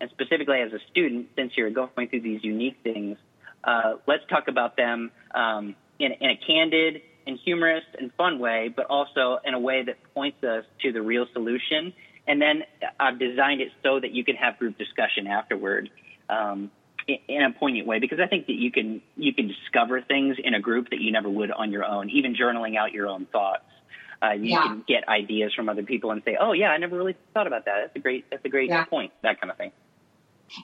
[0.01, 3.17] And specifically as a student, since you're going through these unique things,
[3.63, 8.73] uh, let's talk about them um, in, in a candid and humorous and fun way,
[8.75, 11.93] but also in a way that points us to the real solution.
[12.27, 12.63] And then
[12.99, 15.89] I've designed it so that you can have group discussion afterward.
[16.29, 16.71] Um,
[17.07, 20.55] in a poignant way because I think that you can you can discover things in
[20.55, 22.09] a group that you never would on your own.
[22.09, 23.65] Even journaling out your own thoughts,
[24.23, 24.63] uh, you yeah.
[24.63, 27.65] can get ideas from other people and say, "Oh yeah, I never really thought about
[27.65, 27.75] that.
[27.81, 28.85] That's a great that's a great yeah.
[28.85, 29.71] point." That kind of thing.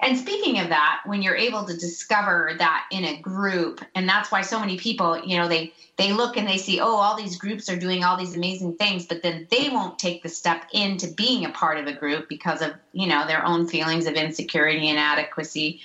[0.02, 4.32] And speaking of that, when you're able to discover that in a group, and that's
[4.32, 7.38] why so many people, you know, they they look and they see, oh, all these
[7.38, 11.08] groups are doing all these amazing things, but then they won't take the step into
[11.14, 14.90] being a part of a group because of, you know, their own feelings of insecurity
[14.90, 15.82] and inadequacy.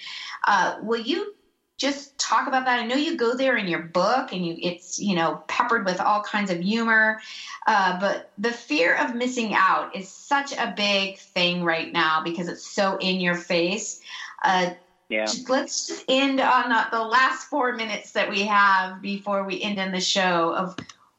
[0.47, 1.34] Uh, will you
[1.78, 2.80] just talk about that?
[2.80, 6.00] I know you go there in your book, and you it's you know peppered with
[6.00, 7.20] all kinds of humor,
[7.66, 12.48] uh, but the fear of missing out is such a big thing right now because
[12.48, 14.00] it's so in your face.
[14.42, 14.70] Uh,
[15.08, 15.26] yeah.
[15.48, 19.78] Let's just end on the, the last four minutes that we have before we end
[19.78, 20.74] in the show of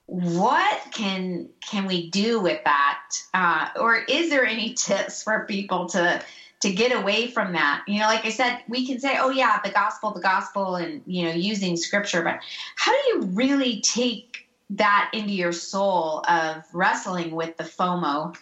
[0.07, 3.01] what can can we do with that,
[3.33, 6.21] uh, or is there any tips for people to
[6.61, 7.83] to get away from that.
[7.87, 11.01] You know, like I said, we can say, oh, yeah, the gospel, the gospel, and,
[11.05, 12.39] you know, using scripture, but
[12.75, 18.35] how do you really take that into your soul of wrestling with the FOMO?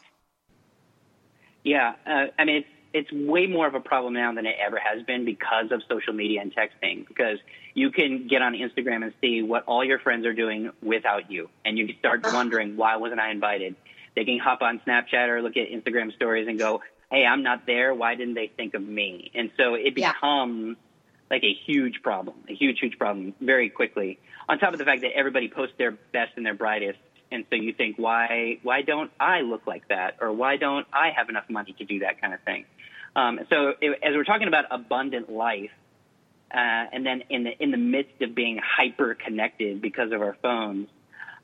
[1.64, 4.80] Yeah, uh, I mean, it's, it's way more of a problem now than it ever
[4.80, 7.06] has been because of social media and texting.
[7.08, 7.40] Because
[7.74, 11.50] you can get on Instagram and see what all your friends are doing without you,
[11.66, 13.76] and you start wondering why wasn't I invited.
[14.16, 16.82] They can hop on Snapchat or look at Instagram stories and go,
[17.16, 17.94] hey, I'm not there.
[17.94, 19.32] Why didn't they think of me?
[19.34, 21.32] And so it becomes yeah.
[21.32, 24.20] like a huge problem, a huge, huge problem very quickly.
[24.50, 27.00] On top of the fact that everybody posts their best and their brightest.
[27.32, 30.18] And so you think, why, why don't I look like that?
[30.20, 32.66] Or why don't I have enough money to do that kind of thing?
[33.16, 35.72] Um, so it, as we're talking about abundant life,
[36.54, 40.38] uh, and then in the in the midst of being hyper connected because of our
[40.42, 40.90] phones,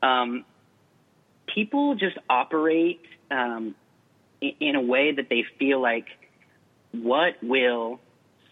[0.01, 0.45] um,
[1.47, 3.01] people just operate
[3.31, 3.73] um,
[4.41, 6.07] in, a way that they feel like
[6.91, 7.99] what will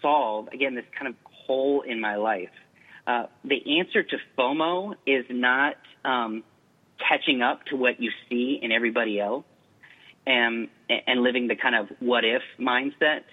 [0.02, 1.16] solve again this kind of
[1.46, 2.52] hole in my life.
[3.08, 5.76] Uh, the answer to FOMO is not
[6.06, 6.44] um,
[7.00, 9.46] catching up to what you see in everybody else
[10.28, 13.24] and and living the kind of what if mindset.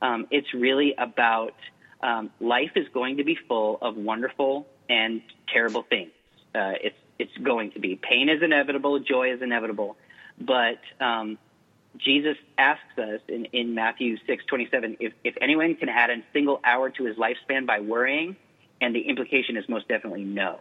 [0.00, 1.54] Um, it's really about
[2.02, 6.10] um, life is going to be full of wonderful and terrible things.
[6.54, 9.96] Uh, it's it's going to be pain is inevitable, joy is inevitable,
[10.40, 11.38] but um,
[11.98, 16.16] Jesus asks us in, in Matthew six twenty seven if if anyone can add a
[16.32, 18.36] single hour to his lifespan by worrying,
[18.80, 20.60] and the implication is most definitely no.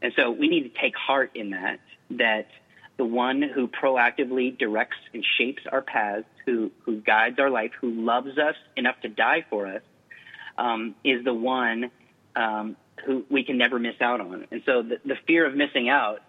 [0.00, 2.48] And so we need to take heart in that that
[2.96, 7.90] the one who proactively directs and shapes our paths, who, who guides our life, who
[7.90, 9.80] loves us enough to die for us,
[10.58, 11.90] um, is the one
[12.36, 14.46] um, who we can never miss out on.
[14.50, 16.20] And so the, the fear of missing out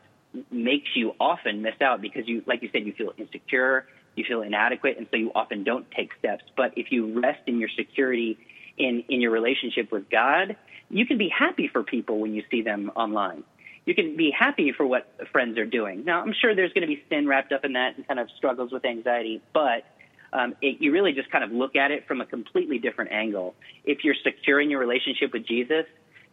[0.50, 3.86] makes you often miss out because you, like you said, you feel insecure,
[4.16, 6.44] you feel inadequate, and so you often don't take steps.
[6.56, 8.38] But if you rest in your security
[8.78, 10.56] in, in your relationship with God,
[10.90, 13.44] you can be happy for people when you see them online
[13.86, 16.06] you can be happy for what friends are doing.
[16.06, 18.30] Now, I'm sure there's going to be sin wrapped up in that and kind of
[18.38, 19.84] struggles with anxiety, but
[20.32, 23.56] um, it, you really just kind of look at it from a completely different angle.
[23.84, 25.86] If you're secure in your relationship with Jesus,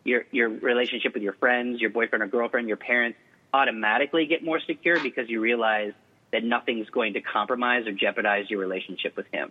[0.04, 3.18] your your relationship with your friends, your boyfriend or girlfriend, your parents
[3.52, 5.92] automatically get more secure because you realize
[6.32, 9.50] that nothing's going to compromise or jeopardize your relationship with Him.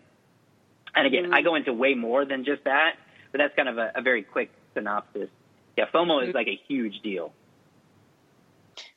[0.95, 1.33] And again, mm-hmm.
[1.33, 2.95] I go into way more than just that,
[3.31, 5.29] but that's kind of a, a very quick synopsis.
[5.77, 7.31] Yeah, FOMO is like a huge deal.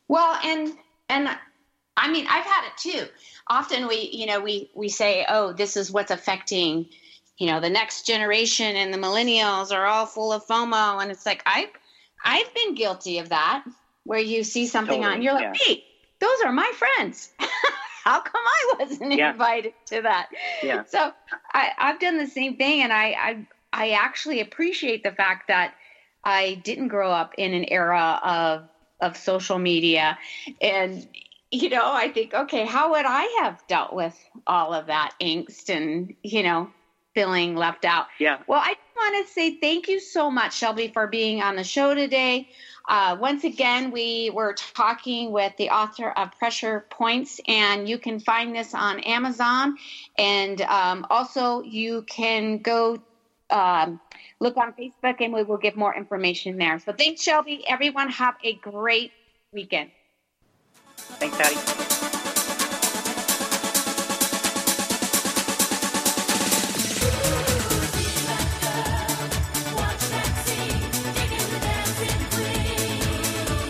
[0.09, 0.73] Well, and
[1.09, 1.29] and
[1.97, 3.07] I mean, I've had it too.
[3.47, 6.87] Often we, you know, we we say, "Oh, this is what's affecting,
[7.39, 11.27] you know, the next generation and the millennials are all full of FOMO." And it's
[11.27, 11.69] like I
[12.25, 13.65] I've been guilty of that
[14.05, 15.65] where you see something totally, on you're like, yeah.
[15.65, 15.85] "Hey,
[16.23, 17.31] those are my friends."
[18.05, 19.31] How come I wasn't yeah.
[19.31, 20.29] invited to that?
[20.61, 20.83] Yeah.
[20.89, 21.13] So
[21.55, 25.75] I, I've done the same thing, and I, I I actually appreciate the fact that
[26.25, 28.69] I didn't grow up in an era of
[29.03, 30.17] of social media
[30.61, 31.07] and
[31.51, 34.17] you know i think okay how would i have dealt with
[34.47, 36.71] all of that angst and you know
[37.15, 41.07] feeling left out yeah well i want to say thank you so much shelby for
[41.07, 42.49] being on the show today
[42.89, 48.19] uh, once again we were talking with the author of pressure points and you can
[48.19, 49.77] find this on amazon
[50.19, 53.01] and um, also you can go
[53.53, 54.01] um,
[54.41, 56.79] look on Facebook and we will give more information there.
[56.79, 57.65] So thanks, Shelby.
[57.69, 59.13] Everyone have a great
[59.53, 59.91] weekend.
[60.97, 62.42] Thanks, Patty.